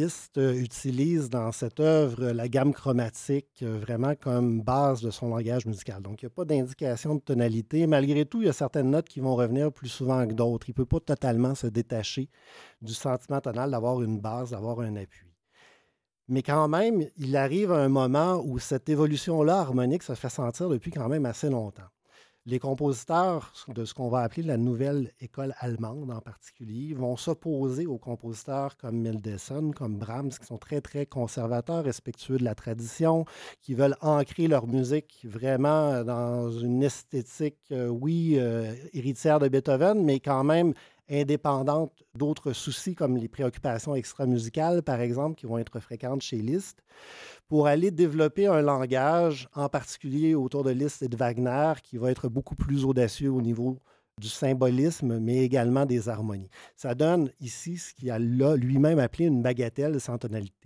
Harpiste 0.00 0.36
utilise 0.36 1.30
dans 1.30 1.52
cette 1.52 1.80
œuvre 1.80 2.30
la 2.32 2.48
gamme 2.48 2.72
chromatique 2.72 3.62
vraiment 3.62 4.14
comme 4.14 4.62
base 4.62 5.02
de 5.02 5.10
son 5.10 5.28
langage 5.28 5.66
musical. 5.66 6.02
Donc, 6.02 6.22
il 6.22 6.26
n'y 6.26 6.32
a 6.32 6.34
pas 6.34 6.44
d'indication 6.44 7.16
de 7.16 7.20
tonalité. 7.20 7.86
Malgré 7.86 8.24
tout, 8.24 8.40
il 8.42 8.46
y 8.46 8.48
a 8.48 8.52
certaines 8.52 8.90
notes 8.90 9.08
qui 9.08 9.20
vont 9.20 9.36
revenir 9.36 9.72
plus 9.72 9.88
souvent 9.88 10.26
que 10.26 10.32
d'autres. 10.32 10.68
Il 10.68 10.72
ne 10.72 10.76
peut 10.76 10.86
pas 10.86 11.00
totalement 11.00 11.54
se 11.54 11.66
détacher 11.66 12.28
du 12.80 12.94
sentiment 12.94 13.40
tonal 13.40 13.70
d'avoir 13.70 14.02
une 14.02 14.20
base, 14.20 14.50
d'avoir 14.50 14.80
un 14.80 14.96
appui. 14.96 15.26
Mais 16.28 16.42
quand 16.42 16.68
même, 16.68 17.04
il 17.16 17.36
arrive 17.36 17.72
à 17.72 17.78
un 17.78 17.88
moment 17.88 18.40
où 18.44 18.58
cette 18.58 18.88
évolution-là 18.88 19.58
harmonique 19.58 20.02
se 20.02 20.14
fait 20.14 20.28
sentir 20.28 20.68
depuis 20.68 20.92
quand 20.92 21.08
même 21.08 21.26
assez 21.26 21.50
longtemps. 21.50 21.88
Les 22.50 22.58
compositeurs 22.58 23.52
de 23.68 23.84
ce 23.84 23.94
qu'on 23.94 24.08
va 24.08 24.22
appeler 24.22 24.42
la 24.42 24.56
nouvelle 24.56 25.12
école 25.20 25.54
allemande 25.60 26.10
en 26.10 26.20
particulier 26.20 26.94
vont 26.94 27.16
s'opposer 27.16 27.86
aux 27.86 27.96
compositeurs 27.96 28.76
comme 28.76 29.00
Mendelssohn, 29.00 29.72
comme 29.72 29.98
Brahms, 29.98 30.30
qui 30.30 30.46
sont 30.46 30.58
très, 30.58 30.80
très 30.80 31.06
conservateurs, 31.06 31.84
respectueux 31.84 32.38
de 32.38 32.42
la 32.42 32.56
tradition, 32.56 33.24
qui 33.62 33.74
veulent 33.74 33.94
ancrer 34.00 34.48
leur 34.48 34.66
musique 34.66 35.20
vraiment 35.22 36.02
dans 36.02 36.50
une 36.50 36.82
esthétique, 36.82 37.60
euh, 37.70 37.86
oui, 37.86 38.34
euh, 38.36 38.74
héritière 38.94 39.38
de 39.38 39.46
Beethoven, 39.46 40.04
mais 40.04 40.18
quand 40.18 40.42
même 40.42 40.74
indépendante 41.10 41.92
d'autres 42.14 42.52
soucis 42.52 42.94
comme 42.94 43.16
les 43.16 43.28
préoccupations 43.28 43.94
extra-musicales, 43.94 44.82
par 44.82 45.00
exemple, 45.00 45.36
qui 45.36 45.46
vont 45.46 45.58
être 45.58 45.80
fréquentes 45.80 46.22
chez 46.22 46.36
Liszt, 46.36 46.82
pour 47.48 47.66
aller 47.66 47.90
développer 47.90 48.46
un 48.46 48.62
langage, 48.62 49.48
en 49.54 49.68
particulier 49.68 50.34
autour 50.34 50.64
de 50.64 50.70
Liszt 50.70 51.02
et 51.02 51.08
de 51.08 51.16
Wagner, 51.16 51.72
qui 51.82 51.96
va 51.96 52.10
être 52.10 52.28
beaucoup 52.28 52.54
plus 52.54 52.84
audacieux 52.84 53.30
au 53.30 53.40
niveau 53.40 53.78
du 54.18 54.28
symbolisme, 54.28 55.18
mais 55.18 55.38
également 55.38 55.86
des 55.86 56.08
harmonies. 56.08 56.50
Ça 56.76 56.94
donne 56.94 57.32
ici 57.40 57.78
ce 57.78 57.94
qu'il 57.94 58.10
a 58.10 58.18
lui-même 58.18 58.98
appelé 58.98 59.26
une 59.26 59.42
bagatelle 59.42 60.00
sans 60.00 60.18
tonalité. 60.18 60.59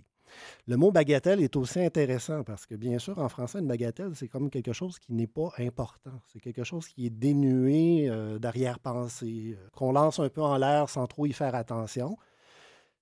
Le 0.67 0.77
mot 0.77 0.91
bagatelle 0.91 1.41
est 1.41 1.55
aussi 1.55 1.79
intéressant 1.79 2.43
parce 2.43 2.65
que, 2.65 2.75
bien 2.75 2.99
sûr, 2.99 3.19
en 3.19 3.29
français, 3.29 3.59
une 3.59 3.67
bagatelle, 3.67 4.11
c'est 4.15 4.27
comme 4.27 4.49
quelque 4.49 4.73
chose 4.73 4.99
qui 4.99 5.13
n'est 5.13 5.27
pas 5.27 5.49
important. 5.59 6.21
C'est 6.31 6.39
quelque 6.39 6.63
chose 6.63 6.87
qui 6.87 7.05
est 7.05 7.09
dénué 7.09 8.07
euh, 8.09 8.39
d'arrière-pensée, 8.39 9.57
euh, 9.57 9.67
qu'on 9.75 9.91
lance 9.91 10.19
un 10.19 10.29
peu 10.29 10.41
en 10.41 10.57
l'air 10.57 10.89
sans 10.89 11.07
trop 11.07 11.25
y 11.25 11.33
faire 11.33 11.55
attention. 11.55 12.17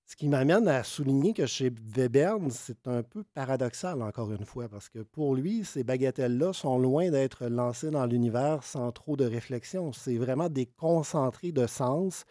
Ce 0.06 0.18
qui 0.18 0.28
m'amène 0.28 0.68
à 0.68 0.84
souligner 0.84 1.34
que 1.34 1.46
chez 1.46 1.72
Webern, 1.96 2.52
c'est 2.52 2.88
un 2.88 3.04
peu 3.04 3.24
paradoxal, 3.34 4.02
encore 4.02 4.32
une 4.32 4.46
fois, 4.46 4.68
parce 4.68 4.89
que 4.89 5.00
pour 5.00 5.34
lui, 5.34 5.63
ces 5.63 5.84
bagatelles-là 5.84 6.52
sont 6.52 6.78
loin 6.78 7.10
d'être 7.10 7.48
lancées 7.48 7.89
dans 7.89 8.06
l'univers 8.06 8.63
sans 8.63 8.92
trop 8.92 9.16
de 9.16 9.26
réflexion. 9.26 9.94
C'est 9.94 10.18
vraiment 10.18 10.50
des 10.50 10.66
concentrés 10.66 11.54
de 11.54 11.66
sens. 11.68 12.26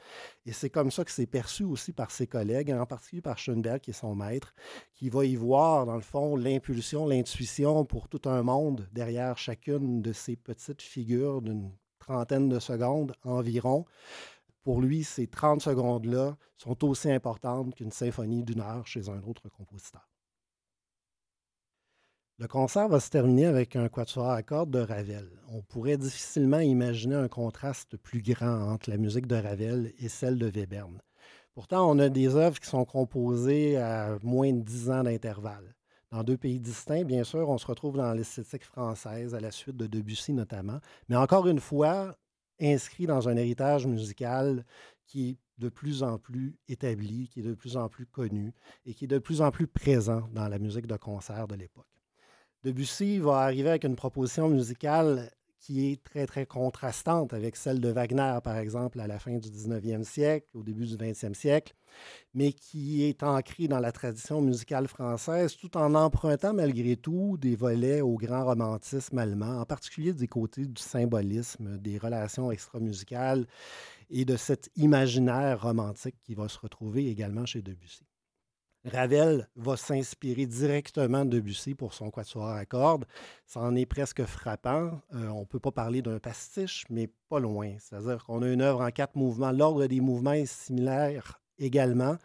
Et 0.45 0.53
c'est 0.53 0.71
comme 0.71 0.91
ça 0.91 1.05
que 1.05 1.11
c'est 1.11 1.27
perçu 1.27 1.65
aussi 1.65 1.93
par 1.93 2.11
ses 2.11 2.27
collègues, 2.27 2.71
en 2.71 2.87
particulier 2.87 3.23
par 3.23 3.39
Schoenberg, 3.39 3.81
qui 3.81 3.91
est 3.91 3.95
son 3.95 4.15
maître, 4.15 4.55
qui 4.95 5.09
va 5.09 5.25
y 5.25 5.35
voir, 5.35 5.87
dans 5.87 5.97
le 5.97 6.03
fond, 6.03 6.37
l'impulsion, 6.37 7.07
l'intuition 7.07 7.85
pour 7.87 8.09
tout 8.09 8.29
un 8.29 8.43
monde 8.43 8.87
derrière 8.93 9.39
chacune 9.39 10.03
de 10.03 10.13
ces 10.13 10.37
petites 10.37 10.83
figures 10.83 11.41
d'une 11.41 11.73
trentaine 11.99 12.49
de 12.49 12.59
secondes 12.59 13.15
environ. 13.25 13.87
Pour 14.63 14.81
lui, 14.81 15.03
ces 15.03 15.27
30 15.27 15.61
secondes-là 15.61 16.37
sont 16.57 16.85
aussi 16.85 17.11
importantes 17.11 17.75
qu'une 17.75 17.91
symphonie 17.91 18.45
d'une 18.45 18.61
heure 18.61 18.87
chez 18.87 19.09
un 19.09 19.23
autre 19.25 19.49
compositeur. 19.49 20.09
Le 22.39 22.49
concert 22.49 22.89
va 22.89 22.99
se 22.99 23.11
terminer 23.11 23.47
avec 23.47 23.77
un 23.77 23.89
quatuor 23.89 24.31
à 24.31 24.43
cordes 24.43 24.71
de 24.71 24.81
Ravel. 24.81 25.29
On 25.49 25.63
pourrait 25.63 25.97
difficilement 25.97 26.61
imaginer 26.61 27.15
un 27.15 27.29
contraste 27.29 27.97
plus 27.97 28.23
grand 28.23 28.73
entre 28.73 28.91
la 28.91 28.97
musique 28.97 29.27
de 29.27 29.37
Ravel 29.37 29.93
et 29.99 30.09
celle 30.09 30.39
de 30.39 30.47
Webern. 30.47 31.01
Pourtant, 31.55 31.91
on 31.91 31.99
a 31.99 32.09
des 32.09 32.35
œuvres 32.35 32.59
qui 32.59 32.69
sont 32.69 32.85
composées 32.85 33.77
à 33.77 34.17
moins 34.23 34.53
de 34.53 34.63
10 34.63 34.91
ans 34.91 35.03
d'intervalle. 35.03 35.75
Dans 36.11 36.25
deux 36.25 36.37
pays 36.37 36.59
distincts, 36.59 37.05
bien 37.05 37.25
sûr, 37.25 37.49
on 37.49 37.59
se 37.59 37.67
retrouve 37.67 37.97
dans 37.97 38.13
l'esthétique 38.13 38.65
française, 38.65 39.35
à 39.35 39.41
la 39.41 39.51
suite 39.51 39.77
de 39.77 39.87
Debussy 39.87 40.33
notamment. 40.33 40.81
Mais 41.09 41.17
encore 41.17 41.47
une 41.47 41.61
fois, 41.61 42.17
inscrit 42.63 43.07
dans 43.07 43.29
un 43.29 43.37
héritage 43.37 43.87
musical 43.87 44.65
qui 45.07 45.31
est 45.31 45.37
de 45.59 45.69
plus 45.69 46.03
en 46.03 46.19
plus 46.19 46.57
établi, 46.69 47.29
qui 47.29 47.41
est 47.41 47.45
de 47.45 47.55
plus 47.55 47.77
en 47.77 47.89
plus 47.89 48.07
connu 48.07 48.53
et 48.87 48.95
qui 48.95 49.05
est 49.05 49.09
de 49.09 49.19
plus 49.19 49.43
en 49.43 49.51
plus 49.51 49.67
présent 49.67 50.29
dans 50.33 50.49
la 50.49 50.59
musique 50.59 50.87
de 50.87 50.97
concert 50.97 51.47
de 51.47 51.55
l'époque. 51.55 51.87
Debussy 52.65 53.19
va 53.19 53.39
arriver 53.39 53.71
avec 53.71 53.85
une 53.85 53.97
proposition 53.97 54.49
musicale 54.49 55.31
qui 55.63 55.93
est 55.93 56.03
très, 56.03 56.27
très 56.27 56.45
contrastante 56.45 57.33
avec 57.33 57.55
celle 57.55 57.81
de 57.81 57.89
Wagner, 57.89 58.39
par 58.43 58.57
exemple, 58.57 58.99
à 58.99 59.07
la 59.07 59.21
fin 59.21 59.39
du 59.39 59.49
19e 59.49 60.03
siècle, 60.03 60.49
au 60.55 60.63
début 60.65 60.87
du 60.87 60.97
20e 60.97 61.35
siècle, 61.35 61.73
mais 62.35 62.53
qui 62.53 63.05
est 63.05 63.23
ancrée 63.23 63.69
dans 63.69 63.79
la 63.79 63.93
tradition 63.93 64.43
musicale 64.43 64.89
française, 64.89 65.57
tout 65.57 65.77
en 65.77 65.95
empruntant 65.95 66.53
malgré 66.53 66.97
tout 66.97 67.39
des 67.39 67.55
volets 67.55 68.01
au 68.01 68.17
grand 68.17 68.45
romantisme 68.45 69.19
allemand, 69.19 69.61
en 69.61 69.65
particulier 69.65 70.13
des 70.13 70.27
côtés 70.27 70.67
du 70.67 70.83
symbolisme, 70.83 71.79
des 71.79 71.97
relations 71.97 72.51
extra-musicales 72.51 73.47
et 74.11 74.25
de 74.25 74.37
cet 74.37 74.69
imaginaire 74.75 75.63
romantique 75.63 76.17
qui 76.25 76.35
va 76.35 76.49
se 76.49 76.59
retrouver 76.59 77.09
également 77.09 77.47
chez 77.47 77.63
Debussy. 77.63 78.05
Ravel 78.85 79.49
va 79.57 79.77
s'inspirer 79.77 80.47
directement 80.47 81.25
de 81.25 81.31
Debussy 81.31 81.75
pour 81.75 81.95
son 81.95 82.11
quatuor 82.11 82.49
à 82.49 82.67
cordes. 82.67 83.05
Ça 83.47 83.61
en 83.61 83.75
est 83.77 83.87
presque 83.87 84.25
frappant. 84.25 85.01
Euh, 85.15 85.29
on 85.29 85.41
ne 85.41 85.45
peut 85.45 85.61
pas 85.61 85.71
parler 85.71 86.03
d'un 86.03 86.19
pastiche, 86.19 86.85
mais 86.91 87.09
pas 87.29 87.39
loin. 87.39 87.75
C'est-à-dire 87.79 88.25
qu'on 88.25 88.43
a 88.43 88.49
une 88.49 88.63
œuvre 88.63 88.83
en 88.83 88.91
quatre 88.91 89.17
mouvements. 89.17 89.53
L'ordre 89.53 89.87
des 89.87 90.01
mouvements 90.01 90.33
est 90.33 90.47
similaire 90.47 91.41
également, 91.59 92.17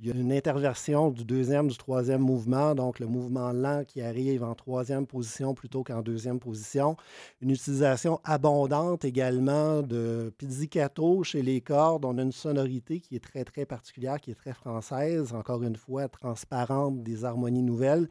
il 0.00 0.06
y 0.06 0.12
a 0.12 0.14
une 0.14 0.32
interversion 0.32 1.10
du 1.10 1.24
deuxième, 1.24 1.66
du 1.66 1.76
troisième 1.76 2.20
mouvement, 2.20 2.74
donc 2.76 3.00
le 3.00 3.06
mouvement 3.06 3.52
lent 3.52 3.82
qui 3.84 4.00
arrive 4.00 4.44
en 4.44 4.54
troisième 4.54 5.06
position 5.06 5.54
plutôt 5.54 5.82
qu'en 5.82 6.02
deuxième 6.02 6.38
position. 6.38 6.96
Une 7.40 7.50
utilisation 7.50 8.20
abondante 8.22 9.04
également 9.04 9.82
de 9.82 10.32
pizzicato 10.38 11.24
chez 11.24 11.42
les 11.42 11.60
cordes. 11.60 12.04
On 12.04 12.16
a 12.18 12.22
une 12.22 12.32
sonorité 12.32 13.00
qui 13.00 13.16
est 13.16 13.24
très, 13.24 13.42
très 13.42 13.66
particulière, 13.66 14.20
qui 14.20 14.30
est 14.30 14.36
très 14.36 14.52
française, 14.52 15.32
encore 15.32 15.64
une 15.64 15.76
fois, 15.76 16.06
transparente, 16.08 17.02
des 17.02 17.24
harmonies 17.24 17.64
nouvelles. 17.64 18.08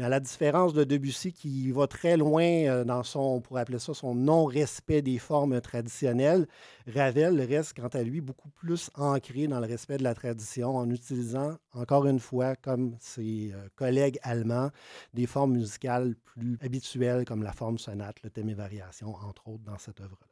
Mais 0.00 0.06
à 0.06 0.08
la 0.08 0.20
différence 0.20 0.72
de 0.72 0.82
Debussy 0.82 1.30
qui 1.30 1.70
va 1.72 1.86
très 1.86 2.16
loin 2.16 2.42
euh, 2.42 2.84
dans 2.84 3.02
son, 3.02 3.20
on 3.20 3.40
pourrait 3.42 3.60
appeler 3.60 3.78
ça 3.78 3.92
son 3.92 4.14
non-respect 4.14 5.02
des 5.02 5.18
formes 5.18 5.60
traditionnelles, 5.60 6.48
Ravel 6.86 7.38
reste 7.42 7.76
quant 7.78 7.88
à 7.88 8.02
lui 8.02 8.22
beaucoup 8.22 8.48
plus 8.48 8.88
ancré 8.94 9.46
dans 9.46 9.60
le 9.60 9.66
respect 9.66 9.98
de 9.98 10.02
la 10.02 10.14
tradition 10.14 10.74
en 10.74 10.88
utilisant, 10.88 11.58
encore 11.74 12.06
une 12.06 12.18
fois, 12.18 12.56
comme 12.56 12.96
ses 12.98 13.52
euh, 13.52 13.68
collègues 13.76 14.18
allemands, 14.22 14.70
des 15.12 15.26
formes 15.26 15.52
musicales 15.52 16.14
plus 16.24 16.56
habituelles 16.62 17.26
comme 17.26 17.42
la 17.42 17.52
forme 17.52 17.76
sonate, 17.76 18.22
le 18.22 18.30
thème 18.30 18.48
et 18.48 18.54
variation, 18.54 19.14
entre 19.16 19.48
autres, 19.48 19.64
dans 19.64 19.76
cette 19.76 20.00
œuvre-là. 20.00 20.28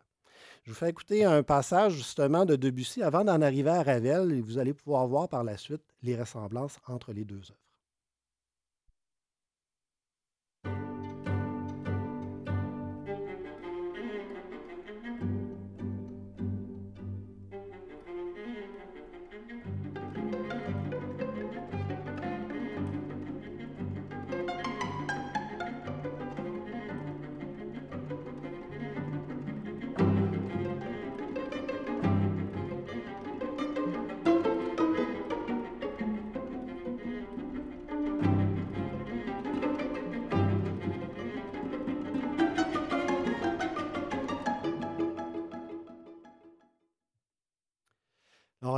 Je 0.63 0.71
vous 0.71 0.77
fais 0.79 0.89
écouter 0.89 1.27
un 1.27 1.43
passage 1.43 1.93
justement 1.93 2.47
de 2.47 2.57
Debussy 2.57 3.03
avant 3.03 3.23
d'en 3.23 3.43
arriver 3.43 3.69
à 3.69 3.83
Ravel 3.83 4.33
et 4.33 4.41
vous 4.41 4.57
allez 4.57 4.73
pouvoir 4.73 5.07
voir 5.07 5.29
par 5.29 5.45
la 5.45 5.59
suite 5.59 5.83
les 6.03 6.17
ressemblances 6.17 6.79
entre 6.87 7.13
les 7.13 7.27
deux 7.27 7.37
œuvres. 7.37 7.68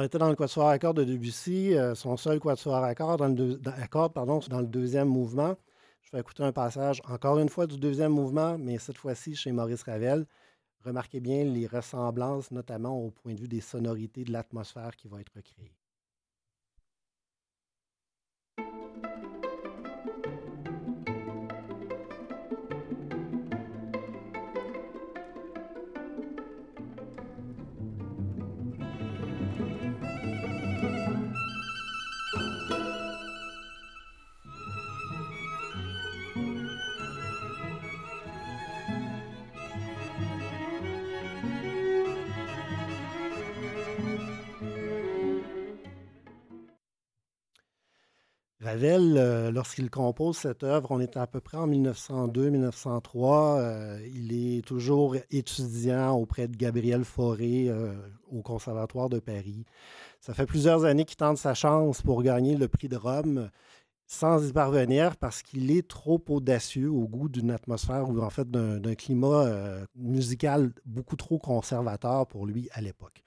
On 0.00 0.02
était 0.02 0.16
dans 0.16 0.30
le 0.30 0.34
quatuor 0.34 0.66
à 0.66 0.78
cordes 0.78 0.96
de 0.96 1.04
Debussy, 1.04 1.74
euh, 1.74 1.94
son 1.94 2.16
seul 2.16 2.40
quatuor 2.40 2.76
à 2.76 2.94
cordes 2.94 3.20
dans, 3.20 3.28
le 3.28 4.08
pardon, 4.08 4.40
dans 4.48 4.60
le 4.60 4.66
deuxième 4.66 5.08
mouvement. 5.08 5.56
Je 6.00 6.12
vais 6.12 6.20
écouter 6.20 6.42
un 6.42 6.52
passage 6.52 7.02
encore 7.06 7.38
une 7.38 7.50
fois 7.50 7.66
du 7.66 7.76
deuxième 7.76 8.12
mouvement, 8.12 8.56
mais 8.56 8.78
cette 8.78 8.96
fois-ci 8.96 9.34
chez 9.36 9.52
Maurice 9.52 9.82
Ravel. 9.82 10.26
Remarquez 10.86 11.20
bien 11.20 11.44
les 11.44 11.66
ressemblances, 11.66 12.50
notamment 12.50 12.98
au 12.98 13.10
point 13.10 13.34
de 13.34 13.40
vue 13.40 13.48
des 13.48 13.60
sonorités 13.60 14.24
de 14.24 14.32
l'atmosphère 14.32 14.96
qui 14.96 15.06
va 15.06 15.20
être 15.20 15.38
créée. 15.42 15.74
Euh, 48.78 49.50
lorsqu'il 49.50 49.90
compose 49.90 50.36
cette 50.36 50.62
œuvre, 50.62 50.90
on 50.90 51.00
est 51.00 51.16
à 51.16 51.26
peu 51.26 51.40
près 51.40 51.56
en 51.56 51.66
1902-1903. 51.68 53.58
Euh, 53.58 53.98
il 54.14 54.32
est 54.32 54.62
toujours 54.62 55.16
étudiant 55.30 56.12
auprès 56.12 56.48
de 56.48 56.56
Gabriel 56.56 57.04
Fauré 57.04 57.66
euh, 57.68 57.94
au 58.30 58.42
Conservatoire 58.42 59.08
de 59.08 59.18
Paris. 59.18 59.64
Ça 60.20 60.34
fait 60.34 60.46
plusieurs 60.46 60.84
années 60.84 61.04
qu'il 61.04 61.16
tente 61.16 61.38
sa 61.38 61.54
chance 61.54 62.02
pour 62.02 62.22
gagner 62.22 62.56
le 62.56 62.68
prix 62.68 62.88
de 62.88 62.96
Rome 62.96 63.50
sans 64.12 64.44
y 64.44 64.52
parvenir 64.52 65.16
parce 65.16 65.40
qu'il 65.40 65.70
est 65.70 65.86
trop 65.86 66.20
audacieux 66.30 66.90
au 66.90 67.06
goût 67.06 67.28
d'une 67.28 67.52
atmosphère 67.52 68.10
ou 68.10 68.20
en 68.20 68.28
fait 68.28 68.50
d'un 68.50 68.94
climat 68.96 69.44
euh, 69.46 69.84
musical 69.94 70.72
beaucoup 70.84 71.14
trop 71.14 71.38
conservateur 71.38 72.26
pour 72.26 72.44
lui 72.44 72.68
à 72.72 72.80
l'époque. 72.80 73.22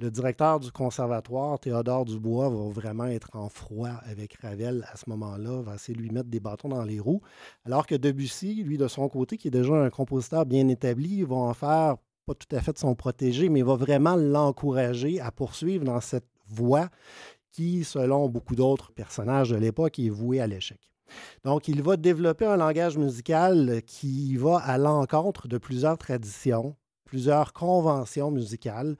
Le 0.00 0.10
directeur 0.10 0.58
du 0.58 0.72
conservatoire, 0.72 1.60
Théodore 1.60 2.04
Dubois, 2.04 2.48
va 2.48 2.68
vraiment 2.68 3.04
être 3.04 3.36
en 3.36 3.48
froid 3.48 3.90
avec 4.02 4.34
Ravel 4.42 4.84
à 4.92 4.96
ce 4.96 5.08
moment-là, 5.10 5.62
va 5.62 5.76
essayer 5.76 5.94
de 5.94 6.02
lui 6.02 6.10
mettre 6.10 6.28
des 6.28 6.40
bâtons 6.40 6.68
dans 6.68 6.82
les 6.82 6.98
roues, 6.98 7.22
alors 7.64 7.86
que 7.86 7.94
Debussy, 7.94 8.64
lui 8.64 8.76
de 8.76 8.88
son 8.88 9.08
côté, 9.08 9.38
qui 9.38 9.46
est 9.46 9.52
déjà 9.52 9.74
un 9.74 9.90
compositeur 9.90 10.46
bien 10.46 10.66
établi, 10.66 11.22
va 11.22 11.36
en 11.36 11.54
faire 11.54 11.96
pas 12.26 12.34
tout 12.34 12.56
à 12.56 12.60
fait 12.60 12.76
son 12.76 12.96
protégé, 12.96 13.48
mais 13.50 13.62
va 13.62 13.76
vraiment 13.76 14.16
l'encourager 14.16 15.20
à 15.20 15.30
poursuivre 15.30 15.84
dans 15.84 16.00
cette 16.00 16.26
voie 16.48 16.88
qui, 17.54 17.84
selon 17.84 18.28
beaucoup 18.28 18.56
d'autres 18.56 18.92
personnages 18.92 19.50
de 19.50 19.56
l'époque, 19.56 19.98
est 19.98 20.10
voué 20.10 20.40
à 20.40 20.46
l'échec. 20.46 20.80
Donc, 21.44 21.68
il 21.68 21.82
va 21.82 21.96
développer 21.96 22.44
un 22.44 22.56
langage 22.56 22.98
musical 22.98 23.80
qui 23.86 24.36
va 24.36 24.58
à 24.58 24.76
l'encontre 24.76 25.46
de 25.46 25.58
plusieurs 25.58 25.96
traditions, 25.96 26.74
plusieurs 27.04 27.52
conventions 27.52 28.32
musicales, 28.32 28.96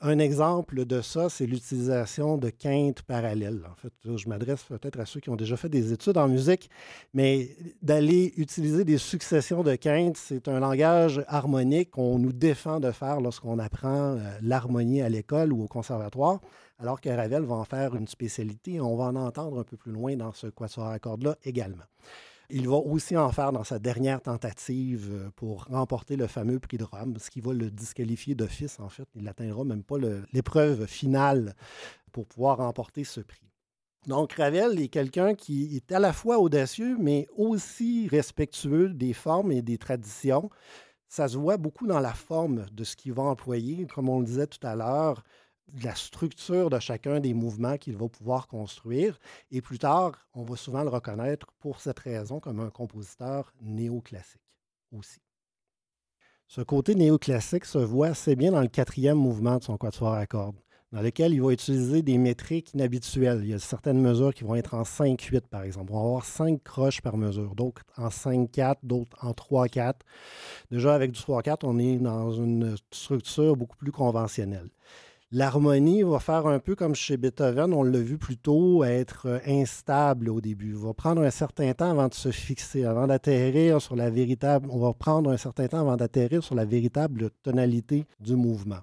un 0.00 0.18
exemple 0.18 0.84
de 0.84 1.00
ça, 1.00 1.28
c'est 1.28 1.46
l'utilisation 1.46 2.36
de 2.38 2.50
quintes 2.50 3.02
parallèles. 3.02 3.62
En 3.70 3.74
fait, 3.74 3.92
je 4.16 4.28
m'adresse 4.28 4.62
peut-être 4.64 5.00
à 5.00 5.06
ceux 5.06 5.20
qui 5.20 5.30
ont 5.30 5.36
déjà 5.36 5.56
fait 5.56 5.68
des 5.68 5.92
études 5.92 6.16
en 6.18 6.28
musique, 6.28 6.70
mais 7.14 7.56
d'aller 7.82 8.34
utiliser 8.36 8.84
des 8.84 8.98
successions 8.98 9.62
de 9.62 9.74
quintes, 9.74 10.16
c'est 10.16 10.48
un 10.48 10.60
langage 10.60 11.24
harmonique 11.28 11.90
qu'on 11.90 12.18
nous 12.18 12.32
défend 12.32 12.80
de 12.80 12.90
faire 12.90 13.20
lorsqu'on 13.20 13.58
apprend 13.58 14.16
euh, 14.16 14.38
l'harmonie 14.42 15.02
à 15.02 15.08
l'école 15.08 15.52
ou 15.52 15.62
au 15.62 15.68
conservatoire, 15.68 16.40
alors 16.78 17.00
que 17.00 17.08
Ravel 17.08 17.42
va 17.42 17.54
en 17.54 17.64
faire 17.64 17.94
une 17.94 18.08
spécialité. 18.08 18.80
On 18.80 18.96
va 18.96 19.04
en 19.04 19.16
entendre 19.16 19.58
un 19.60 19.64
peu 19.64 19.76
plus 19.76 19.92
loin 19.92 20.16
dans 20.16 20.32
ce 20.32 20.46
quatuor 20.48 20.88
à 20.88 20.98
cordes-là 20.98 21.36
également. 21.44 21.84
Il 22.50 22.68
va 22.68 22.76
aussi 22.76 23.16
en 23.16 23.30
faire 23.32 23.52
dans 23.52 23.64
sa 23.64 23.78
dernière 23.78 24.20
tentative 24.20 25.08
euh, 25.10 25.30
pour 25.34 25.64
remporter 25.64 26.16
le 26.16 26.26
fameux 26.26 26.60
prix 26.60 26.78
de 26.78 26.84
Rome, 26.84 27.16
ce 27.18 27.30
qui 27.30 27.40
va 27.40 27.52
le 27.52 27.70
disqualifier 27.70 28.34
d'office, 28.34 28.78
en 28.78 28.88
fait. 28.88 29.08
Il 29.14 29.24
n'atteindra 29.24 29.64
même 29.64 29.82
pas 29.82 29.96
l'épreuve 30.32 30.86
finale 30.86 31.54
pour 32.12 32.26
pouvoir 32.26 32.58
remporter 32.58 33.04
ce 33.04 33.20
prix. 33.20 33.50
Donc, 34.06 34.34
Ravel 34.34 34.80
est 34.80 34.88
quelqu'un 34.88 35.34
qui 35.34 35.76
est 35.76 35.90
à 35.90 35.98
la 35.98 36.12
fois 36.12 36.38
audacieux, 36.38 36.96
mais 36.98 37.26
aussi 37.36 38.06
respectueux 38.08 38.90
des 38.90 39.12
formes 39.12 39.50
et 39.50 39.62
des 39.62 39.78
traditions. 39.78 40.48
Ça 41.08 41.26
se 41.26 41.36
voit 41.36 41.56
beaucoup 41.56 41.88
dans 41.88 41.98
la 41.98 42.14
forme 42.14 42.66
de 42.70 42.84
ce 42.84 42.94
qu'il 42.94 43.12
va 43.12 43.24
employer. 43.24 43.86
Comme 43.86 44.08
on 44.08 44.20
le 44.20 44.26
disait 44.26 44.46
tout 44.46 44.64
à 44.64 44.76
l'heure, 44.76 45.24
la 45.82 45.94
structure 45.94 46.70
de 46.70 46.78
chacun 46.78 47.20
des 47.20 47.34
mouvements 47.34 47.76
qu'il 47.76 47.96
va 47.96 48.08
pouvoir 48.08 48.46
construire. 48.48 49.18
Et 49.50 49.60
plus 49.60 49.78
tard, 49.78 50.12
on 50.34 50.44
va 50.44 50.56
souvent 50.56 50.82
le 50.82 50.90
reconnaître 50.90 51.46
pour 51.58 51.80
cette 51.80 51.98
raison 51.98 52.40
comme 52.40 52.60
un 52.60 52.70
compositeur 52.70 53.52
néoclassique 53.60 54.40
aussi. 54.92 55.20
Ce 56.48 56.60
côté 56.60 56.94
néoclassique 56.94 57.64
se 57.64 57.78
voit 57.78 58.08
assez 58.08 58.36
bien 58.36 58.52
dans 58.52 58.60
le 58.60 58.68
quatrième 58.68 59.18
mouvement 59.18 59.58
de 59.58 59.64
son 59.64 59.76
quatuor 59.76 60.14
à 60.14 60.26
cordes, 60.26 60.60
dans 60.92 61.02
lequel 61.02 61.34
il 61.34 61.42
va 61.42 61.50
utiliser 61.50 62.02
des 62.02 62.18
métriques 62.18 62.72
inhabituelles. 62.72 63.40
Il 63.42 63.48
y 63.48 63.54
a 63.54 63.58
certaines 63.58 64.00
mesures 64.00 64.32
qui 64.32 64.44
vont 64.44 64.54
être 64.54 64.74
en 64.74 64.82
5-8, 64.82 65.40
par 65.48 65.64
exemple. 65.64 65.90
On 65.92 65.96
va 65.96 66.06
avoir 66.06 66.24
5 66.24 66.62
croches 66.62 67.00
par 67.00 67.16
mesure, 67.16 67.56
d'autres 67.56 67.82
en 67.96 68.08
5-4, 68.08 68.76
d'autres 68.84 69.16
en 69.24 69.32
3-4. 69.32 69.94
Déjà, 70.70 70.94
avec 70.94 71.10
du 71.10 71.20
3-4, 71.20 71.64
on 71.64 71.80
est 71.80 71.96
dans 71.96 72.30
une 72.30 72.76
structure 72.92 73.56
beaucoup 73.56 73.76
plus 73.76 73.90
conventionnelle. 73.90 74.70
L'harmonie 75.32 76.04
va 76.04 76.20
faire 76.20 76.46
un 76.46 76.60
peu 76.60 76.76
comme 76.76 76.94
chez 76.94 77.16
Beethoven, 77.16 77.74
on 77.74 77.82
l'a 77.82 77.98
vu 77.98 78.16
plus 78.16 78.36
tôt, 78.36 78.84
être 78.84 79.26
euh, 79.26 79.38
instable 79.44 80.28
au 80.28 80.40
début. 80.40 80.68
Il 80.68 80.76
va 80.76 80.94
prendre 80.94 81.20
un 81.20 81.30
certain 81.30 81.72
temps 81.74 81.90
avant 81.90 82.06
de 82.06 82.14
se 82.14 82.30
fixer, 82.30 82.84
avant 82.84 83.08
d'atterrir 83.08 83.82
sur 83.82 83.96
la 83.96 84.08
véritable. 84.08 84.68
On 84.70 84.78
va 84.78 84.92
prendre 84.92 85.30
un 85.30 85.36
certain 85.36 85.66
temps 85.66 85.80
avant 85.80 85.96
d'atterrir 85.96 86.44
sur 86.44 86.54
la 86.54 86.64
véritable 86.64 87.30
tonalité 87.42 88.06
du 88.20 88.36
mouvement. 88.36 88.78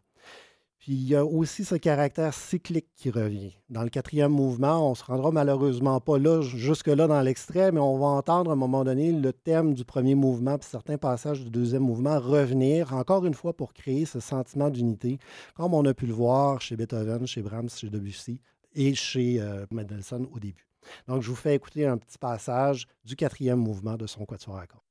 Puis 0.83 0.91
il 0.91 1.07
y 1.07 1.15
a 1.15 1.23
aussi 1.23 1.63
ce 1.63 1.75
caractère 1.75 2.33
cyclique 2.33 2.89
qui 2.97 3.09
revient. 3.09 3.53
Dans 3.69 3.83
le 3.83 3.89
quatrième 3.89 4.33
mouvement, 4.33 4.85
on 4.85 4.89
ne 4.89 4.95
se 4.95 5.05
rendra 5.05 5.31
malheureusement 5.31 6.01
pas 6.01 6.17
là, 6.17 6.41
jusque-là 6.41 7.07
dans 7.07 7.21
l'extrait, 7.21 7.71
mais 7.71 7.79
on 7.79 7.97
va 7.97 8.07
entendre 8.07 8.49
à 8.49 8.53
un 8.53 8.57
moment 8.57 8.83
donné 8.83 9.13
le 9.13 9.31
thème 9.31 9.75
du 9.75 9.85
premier 9.85 10.13
mouvement 10.13 10.57
puis 10.57 10.67
certains 10.69 10.97
passages 10.97 11.41
du 11.41 11.49
deuxième 11.49 11.83
mouvement 11.83 12.19
revenir, 12.19 12.93
encore 12.93 13.25
une 13.25 13.33
fois 13.33 13.53
pour 13.53 13.73
créer 13.73 14.03
ce 14.03 14.19
sentiment 14.19 14.69
d'unité, 14.69 15.19
comme 15.55 15.73
on 15.73 15.85
a 15.85 15.93
pu 15.93 16.05
le 16.05 16.13
voir 16.13 16.59
chez 16.59 16.75
Beethoven, 16.75 17.25
chez 17.27 17.41
Brahms, 17.41 17.69
chez 17.69 17.89
Debussy 17.89 18.41
et 18.75 18.93
chez 18.93 19.39
euh, 19.39 19.65
Mendelssohn 19.71 20.27
au 20.35 20.39
début. 20.39 20.67
Donc 21.07 21.21
je 21.21 21.29
vous 21.29 21.37
fais 21.37 21.55
écouter 21.55 21.85
un 21.85 21.97
petit 21.97 22.17
passage 22.17 22.89
du 23.05 23.15
quatrième 23.15 23.59
mouvement 23.59 23.95
de 23.95 24.05
son 24.05 24.25
quatuor 24.25 24.57
à 24.57 24.67
cordes. 24.67 24.83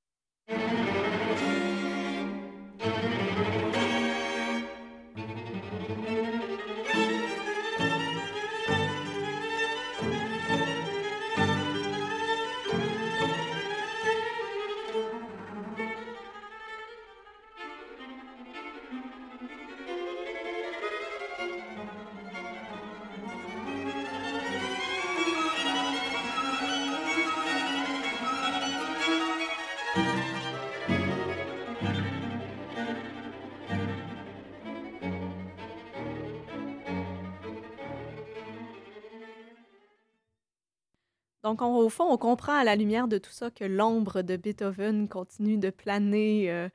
Donc, 41.53 41.61
au 41.61 41.91
fond, 41.91 42.05
on 42.09 42.17
comprend 42.17 42.55
à 42.55 42.65
la 42.65 42.77
lumière 42.77 43.09
de 43.09 43.19
tout 43.19 43.31
ça 43.31 43.51
que 43.51 43.65
l'ombre 43.65 44.23
de 44.23 44.37
Beethoven 44.39 45.07
continue 45.07 45.59
de 45.59 45.69
planer 45.69 46.51
euh, 46.51 46.71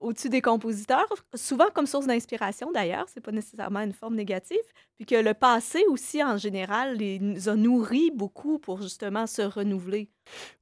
au-dessus 0.00 0.28
des 0.28 0.40
compositeurs, 0.40 1.06
souvent 1.34 1.66
comme 1.74 1.86
source 1.86 2.06
d'inspiration 2.06 2.72
d'ailleurs, 2.72 3.06
c'est 3.12 3.20
pas 3.20 3.32
nécessairement 3.32 3.80
une 3.80 3.92
forme 3.92 4.16
négative, 4.16 4.56
puis 4.96 5.06
que 5.06 5.14
le 5.14 5.34
passé 5.34 5.84
aussi 5.88 6.22
en 6.24 6.36
général 6.36 6.96
les 6.96 7.48
a 7.48 7.54
nourris 7.54 8.10
beaucoup 8.10 8.58
pour 8.58 8.82
justement 8.82 9.26
se 9.26 9.42
renouveler. 9.42 10.10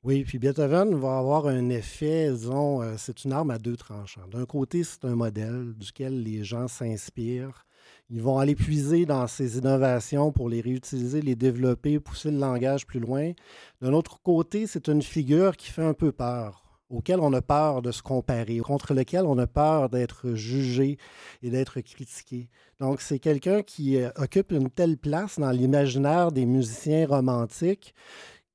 Oui, 0.02 0.24
puis 0.24 0.38
Beethoven 0.38 0.94
va 0.94 1.18
avoir 1.18 1.46
un 1.46 1.68
effet, 1.70 2.30
disons, 2.30 2.82
euh, 2.82 2.94
c'est 2.96 3.24
une 3.24 3.32
arme 3.32 3.50
à 3.50 3.58
deux 3.58 3.76
tranchants. 3.76 4.26
D'un 4.28 4.46
côté, 4.46 4.82
c'est 4.84 5.04
un 5.04 5.14
modèle 5.14 5.74
duquel 5.76 6.22
les 6.22 6.44
gens 6.44 6.68
s'inspirent 6.68 7.64
ils 8.10 8.22
vont 8.22 8.38
aller 8.38 8.54
puiser 8.54 9.04
dans 9.04 9.26
ces 9.26 9.58
innovations 9.58 10.32
pour 10.32 10.48
les 10.48 10.62
réutiliser, 10.62 11.20
les 11.20 11.36
développer, 11.36 12.00
pousser 12.00 12.30
le 12.30 12.38
langage 12.38 12.86
plus 12.86 13.00
loin. 13.00 13.32
D'un 13.82 13.92
autre 13.92 14.22
côté, 14.22 14.66
c'est 14.66 14.88
une 14.88 15.02
figure 15.02 15.56
qui 15.56 15.70
fait 15.70 15.84
un 15.84 15.92
peu 15.92 16.10
peur 16.10 16.67
auquel 16.90 17.20
on 17.20 17.32
a 17.32 17.42
peur 17.42 17.82
de 17.82 17.92
se 17.92 18.02
comparer, 18.02 18.58
contre 18.58 18.94
lequel 18.94 19.24
on 19.26 19.38
a 19.38 19.46
peur 19.46 19.88
d'être 19.88 20.32
jugé 20.34 20.98
et 21.42 21.50
d'être 21.50 21.80
critiqué. 21.80 22.48
Donc, 22.80 23.00
c'est 23.00 23.18
quelqu'un 23.18 23.62
qui 23.62 23.96
euh, 23.96 24.10
occupe 24.16 24.52
une 24.52 24.70
telle 24.70 24.96
place 24.96 25.38
dans 25.38 25.50
l'imaginaire 25.50 26.32
des 26.32 26.46
musiciens 26.46 27.06
romantiques 27.06 27.94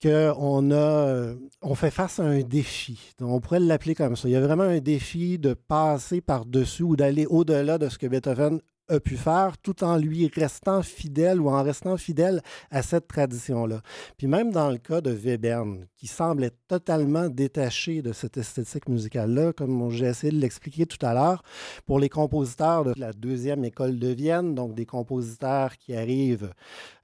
qu'on 0.02 0.72
euh, 0.72 1.36
on 1.62 1.76
fait 1.76 1.92
face 1.92 2.20
à 2.20 2.24
un 2.24 2.42
défi. 2.42 3.14
on 3.22 3.40
pourrait 3.40 3.62
l'appeler 3.62 3.96
comme 3.96 4.18
ça. 4.18 4.28
Il 4.28 4.32
y 4.32 4.36
a 4.36 4.42
vraiment 4.42 4.64
un 4.64 4.80
défi 4.80 5.40
de 5.40 5.54
passer 5.54 6.20
par-dessus 6.20 6.84
ou 6.84 6.96
d'aller 6.98 7.26
au-delà 7.26 7.78
de 7.78 7.88
ce 7.88 7.98
que 7.98 8.08
Beethoven 8.08 8.60
a 8.90 9.00
pu 9.00 9.16
faire 9.16 9.58
tout 9.58 9.84
en 9.84 9.98
lui 9.98 10.30
restant 10.34 10.82
fidèle 10.84 11.40
ou 11.40 11.50
en 11.50 11.64
restant 11.64 11.98
fidèle 11.98 12.42
à 12.70 12.82
cette 12.82 13.08
tradition-là. 13.08 13.82
Puis 14.18 14.28
même 14.28 14.52
dans 14.52 14.70
le 14.70 14.78
cas 14.78 15.02
de 15.02 15.12
Webern, 15.12 15.86
qui 15.96 16.08
semble 16.08 16.44
être 16.44 16.58
totalement 16.68 17.30
détaché 17.30 18.02
de 18.02 18.12
cette 18.14 18.38
esthétique 18.38 18.90
musicale-là, 18.90 19.54
comme 19.54 19.90
j'ai 19.90 20.08
essayé 20.08 20.34
de 20.34 20.40
l'expliquer 20.40 20.86
tout 20.86 21.04
à 21.06 21.14
l'heure, 21.14 21.44
pour 21.86 22.00
les 22.00 22.10
compositeurs 22.10 22.84
de 22.84 22.94
la 22.98 23.14
deuxième 23.14 23.64
école 23.64 24.00
de 24.00 24.10
Vienne, 24.10 24.56
donc 24.56 24.76
des 24.76 24.86
compositeurs 24.86 25.78
qui 25.78 25.96
arrivent 25.96 26.54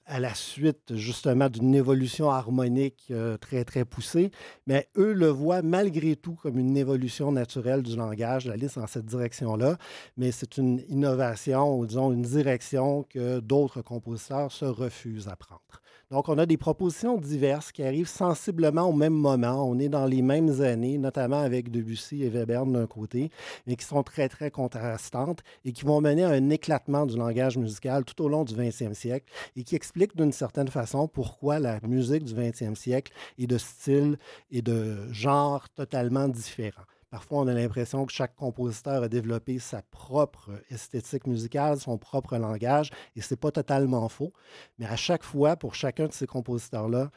à 0.09 0.19
la 0.19 0.33
suite 0.33 0.95
justement 0.95 1.49
d'une 1.49 1.75
évolution 1.75 2.31
harmonique 2.31 3.05
euh, 3.11 3.37
très, 3.37 3.63
très 3.63 3.85
poussée, 3.85 4.31
mais 4.65 4.89
eux 4.97 5.13
le 5.13 5.27
voient 5.27 5.61
malgré 5.61 6.15
tout 6.15 6.33
comme 6.33 6.57
une 6.57 6.75
évolution 6.75 7.31
naturelle 7.31 7.83
du 7.83 7.95
langage, 7.95 8.47
la 8.47 8.57
liste 8.57 8.79
dans 8.79 8.87
cette 8.87 9.05
direction-là, 9.05 9.77
mais 10.17 10.31
c'est 10.31 10.57
une 10.57 10.81
innovation 10.89 11.77
ou 11.77 11.85
disons 11.85 12.11
une 12.11 12.23
direction 12.23 13.03
que 13.03 13.39
d'autres 13.39 13.81
compositeurs 13.81 14.51
se 14.51 14.65
refusent 14.65 15.27
à 15.27 15.35
prendre. 15.35 15.78
Donc, 16.11 16.27
on 16.27 16.39
a 16.39 16.47
des 16.47 16.57
propositions 16.57 17.19
diverses 17.19 17.71
qui 17.71 17.83
arrivent 17.83 18.07
sensiblement 18.07 18.89
au 18.89 18.93
même 18.93 19.13
moment. 19.13 19.63
On 19.69 19.77
est 19.77 19.89
dans 19.89 20.07
les 20.07 20.23
mêmes 20.23 20.59
années, 20.59 20.97
notamment 20.97 21.39
avec 21.39 21.69
Debussy 21.69 22.23
et 22.23 22.29
Webern 22.29 22.73
d'un 22.73 22.87
côté, 22.87 23.29
mais 23.67 23.75
qui 23.75 23.85
sont 23.85 24.01
très, 24.01 24.27
très 24.27 24.49
contrastantes 24.49 25.43
et 25.65 25.71
qui 25.71 25.85
vont 25.85 26.01
mener 26.01 26.23
à 26.23 26.29
un 26.29 26.49
éclatement 26.49 27.05
du 27.05 27.15
langage 27.15 27.59
musical 27.59 28.05
tout 28.05 28.23
au 28.23 28.27
long 28.27 28.43
du 28.43 28.55
20e 28.55 28.95
siècle 28.95 29.31
et 29.55 29.63
qui 29.63 29.75
expliquent 29.75 30.17
d'une 30.17 30.31
certaine 30.31 30.69
façon 30.69 31.07
pourquoi 31.07 31.59
la 31.59 31.79
musique 31.81 32.23
du 32.23 32.33
20e 32.33 32.73
siècle 32.73 33.13
est 33.37 33.45
de 33.45 33.59
style 33.59 34.17
et 34.49 34.63
de 34.63 35.11
genre 35.11 35.69
totalement 35.69 36.27
différents. 36.27 36.85
Parfois, 37.09 37.39
on 37.39 37.47
a 37.47 37.53
l'impression 37.53 38.05
que 38.05 38.13
chaque 38.13 38.35
compositeur 38.35 39.01
a 39.03 39.09
développé 39.09 39.57
sa 39.57 39.81
propre 39.81 40.51
esthétique 40.69 41.25
musicale, 41.25 41.79
son 41.79 41.97
propre 41.97 42.37
langage, 42.37 42.91
et 43.15 43.21
ce 43.21 43.33
n'est 43.33 43.37
pas 43.37 43.51
totalement 43.51 44.07
faux. 44.09 44.31
Mais 44.77 44.85
à 44.85 44.95
chaque 44.95 45.23
fois, 45.23 45.55
pour 45.55 45.73
chacun 45.73 46.07
de 46.07 46.13
ces 46.13 46.27
compositeurs-là, 46.27 47.09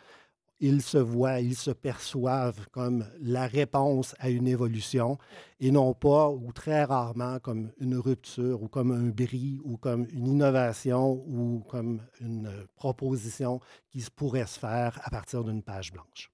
ils 0.60 0.80
se 0.80 0.96
voient, 0.96 1.40
ils 1.40 1.56
se 1.56 1.72
perçoivent 1.72 2.68
comme 2.70 3.04
la 3.20 3.48
réponse 3.48 4.14
à 4.20 4.30
une 4.30 4.46
évolution 4.46 5.18
et 5.58 5.72
non 5.72 5.92
pas, 5.92 6.30
ou 6.30 6.52
très 6.52 6.84
rarement, 6.84 7.40
comme 7.40 7.72
une 7.80 7.96
rupture 7.96 8.62
ou 8.62 8.68
comme 8.68 8.92
un 8.92 9.08
bris 9.08 9.60
ou 9.64 9.76
comme 9.76 10.06
une 10.12 10.28
innovation 10.28 11.22
ou 11.26 11.64
comme 11.68 12.00
une 12.20 12.50
proposition 12.76 13.60
qui 13.90 14.06
pourrait 14.14 14.46
se 14.46 14.58
faire 14.58 15.00
à 15.02 15.10
partir 15.10 15.42
d'une 15.42 15.62
page 15.62 15.92
blanche. 15.92 16.30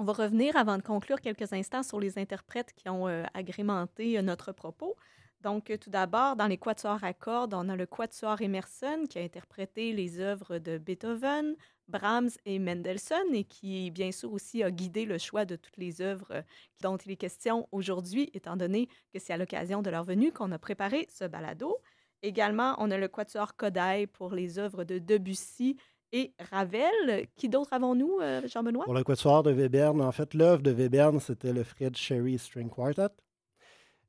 On 0.00 0.04
va 0.04 0.14
revenir 0.14 0.56
avant 0.56 0.78
de 0.78 0.82
conclure 0.82 1.20
quelques 1.20 1.52
instants 1.52 1.82
sur 1.82 2.00
les 2.00 2.18
interprètes 2.18 2.72
qui 2.74 2.88
ont 2.88 3.06
euh, 3.06 3.22
agrémenté 3.34 4.16
euh, 4.16 4.22
notre 4.22 4.50
propos. 4.50 4.96
Donc, 5.42 5.68
euh, 5.68 5.76
tout 5.76 5.90
d'abord, 5.90 6.36
dans 6.36 6.46
les 6.46 6.56
quatuors 6.56 7.04
à 7.04 7.12
cordes, 7.12 7.52
on 7.52 7.68
a 7.68 7.76
le 7.76 7.84
quatuor 7.84 8.40
Emerson 8.40 9.04
qui 9.10 9.18
a 9.18 9.22
interprété 9.22 9.92
les 9.92 10.18
œuvres 10.18 10.56
de 10.56 10.78
Beethoven, 10.78 11.54
Brahms 11.88 12.30
et 12.46 12.58
Mendelssohn 12.58 13.34
et 13.34 13.44
qui, 13.44 13.90
bien 13.90 14.10
sûr, 14.10 14.32
aussi 14.32 14.62
a 14.62 14.70
guidé 14.70 15.04
le 15.04 15.18
choix 15.18 15.44
de 15.44 15.56
toutes 15.56 15.76
les 15.76 16.00
œuvres 16.00 16.44
dont 16.80 16.96
il 16.96 17.12
est 17.12 17.16
question 17.16 17.68
aujourd'hui, 17.70 18.30
étant 18.32 18.56
donné 18.56 18.88
que 19.12 19.18
c'est 19.18 19.34
à 19.34 19.36
l'occasion 19.36 19.82
de 19.82 19.90
leur 19.90 20.04
venue 20.04 20.32
qu'on 20.32 20.50
a 20.50 20.58
préparé 20.58 21.08
ce 21.10 21.24
balado. 21.26 21.76
Également, 22.22 22.74
on 22.78 22.90
a 22.90 22.96
le 22.96 23.08
quatuor 23.08 23.54
Kodály 23.54 24.06
pour 24.06 24.32
les 24.32 24.58
œuvres 24.58 24.84
de 24.84 24.98
Debussy 24.98 25.76
et 26.12 26.32
Ravel. 26.50 27.26
Qui 27.36 27.48
d'autre 27.48 27.72
avons-nous, 27.72 28.18
euh, 28.20 28.46
Jean-Benoît? 28.46 28.84
Pour 28.84 28.94
le 28.94 29.04
quatuor 29.04 29.42
de 29.42 29.52
Webern, 29.52 30.00
en 30.00 30.12
fait, 30.12 30.34
l'œuvre 30.34 30.62
de 30.62 30.72
Webern, 30.72 31.20
c'était 31.20 31.52
le 31.52 31.64
Fred 31.64 31.96
Sherry 31.96 32.38
String 32.38 32.68
Quartet. 32.68 33.14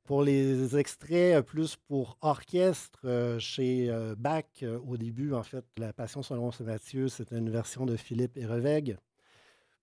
Pour 0.04 0.22
les 0.22 0.76
extraits 0.76 1.44
plus 1.46 1.76
pour 1.76 2.18
orchestre, 2.22 3.00
euh, 3.04 3.38
chez 3.38 3.88
euh, 3.88 4.14
Bach, 4.16 4.64
au 4.86 4.96
début, 4.96 5.32
en 5.32 5.42
fait, 5.42 5.64
La 5.78 5.92
Passion 5.92 6.22
selon 6.22 6.50
Saint 6.50 6.64
Matthieu, 6.64 7.08
c'était 7.08 7.38
une 7.38 7.50
version 7.50 7.86
de 7.86 7.96
Philippe 7.96 8.36
Hereveg. 8.36 8.96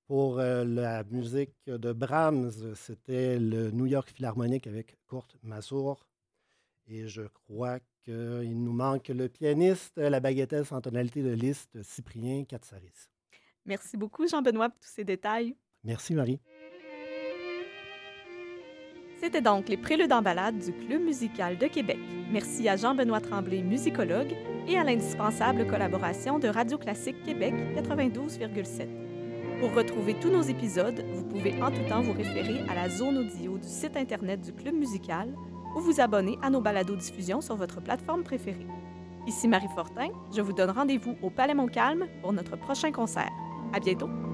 Pour 0.07 0.37
la 0.37 1.03
musique 1.03 1.53
de 1.67 1.93
Brahms, 1.93 2.73
c'était 2.73 3.37
le 3.37 3.69
New 3.69 3.85
York 3.85 4.09
Philharmonic 4.09 4.65
avec 4.65 4.97
Kurt 5.07 5.37
Masur. 5.43 6.07
Et 6.87 7.07
je 7.07 7.21
crois 7.21 7.79
qu'il 8.03 8.63
nous 8.63 8.73
manque 8.73 9.09
le 9.09 9.27
pianiste, 9.29 9.97
la 9.97 10.19
baguettesse 10.19 10.71
en 10.71 10.81
tonalité 10.81 11.21
de 11.21 11.31
liste, 11.31 11.81
Cyprien 11.83 12.43
Katsaris. 12.45 13.09
Merci 13.65 13.97
beaucoup, 13.97 14.27
Jean-Benoît, 14.27 14.69
pour 14.69 14.79
tous 14.79 14.93
ces 14.93 15.03
détails. 15.03 15.55
Merci, 15.83 16.13
Marie. 16.13 16.39
C'était 19.21 19.41
donc 19.41 19.67
les 19.67 19.75
préludes 19.75 20.13
en 20.13 20.21
balade 20.21 20.59
du 20.59 20.71
Club 20.71 21.01
musical 21.01 21.57
de 21.57 21.67
Québec. 21.67 21.99
Merci 22.31 22.69
à 22.69 22.77
Jean-Benoît 22.77 23.19
Tremblay, 23.19 23.61
musicologue, 23.61 24.33
et 24.67 24.77
à 24.77 24.83
l'indispensable 24.83 25.67
collaboration 25.67 26.39
de 26.39 26.47
Radio 26.47 26.77
Classique 26.77 27.21
Québec 27.23 27.53
92,7. 27.75 28.87
Pour 29.59 29.73
retrouver 29.73 30.17
tous 30.21 30.29
nos 30.29 30.41
épisodes, 30.41 31.03
vous 31.13 31.25
pouvez 31.25 31.61
en 31.61 31.69
tout 31.69 31.83
temps 31.89 32.01
vous 32.01 32.13
référer 32.13 32.61
à 32.69 32.75
la 32.75 32.87
zone 32.87 33.17
audio 33.17 33.57
du 33.57 33.67
site 33.67 33.97
Internet 33.97 34.39
du 34.39 34.53
Club 34.53 34.75
musical 34.75 35.35
ou 35.75 35.79
vous 35.79 36.01
abonner 36.01 36.37
à 36.41 36.49
nos 36.49 36.61
balados-diffusions 36.61 37.41
sur 37.41 37.55
votre 37.55 37.81
plateforme 37.81 38.23
préférée. 38.23 38.67
Ici 39.27 39.47
Marie 39.47 39.67
Fortin, 39.75 40.09
je 40.35 40.41
vous 40.41 40.53
donne 40.53 40.71
rendez-vous 40.71 41.15
au 41.21 41.29
Palais 41.29 41.53
Montcalm 41.53 42.07
pour 42.21 42.33
notre 42.33 42.55
prochain 42.55 42.91
concert. 42.91 43.31
À 43.73 43.79
bientôt! 43.79 44.28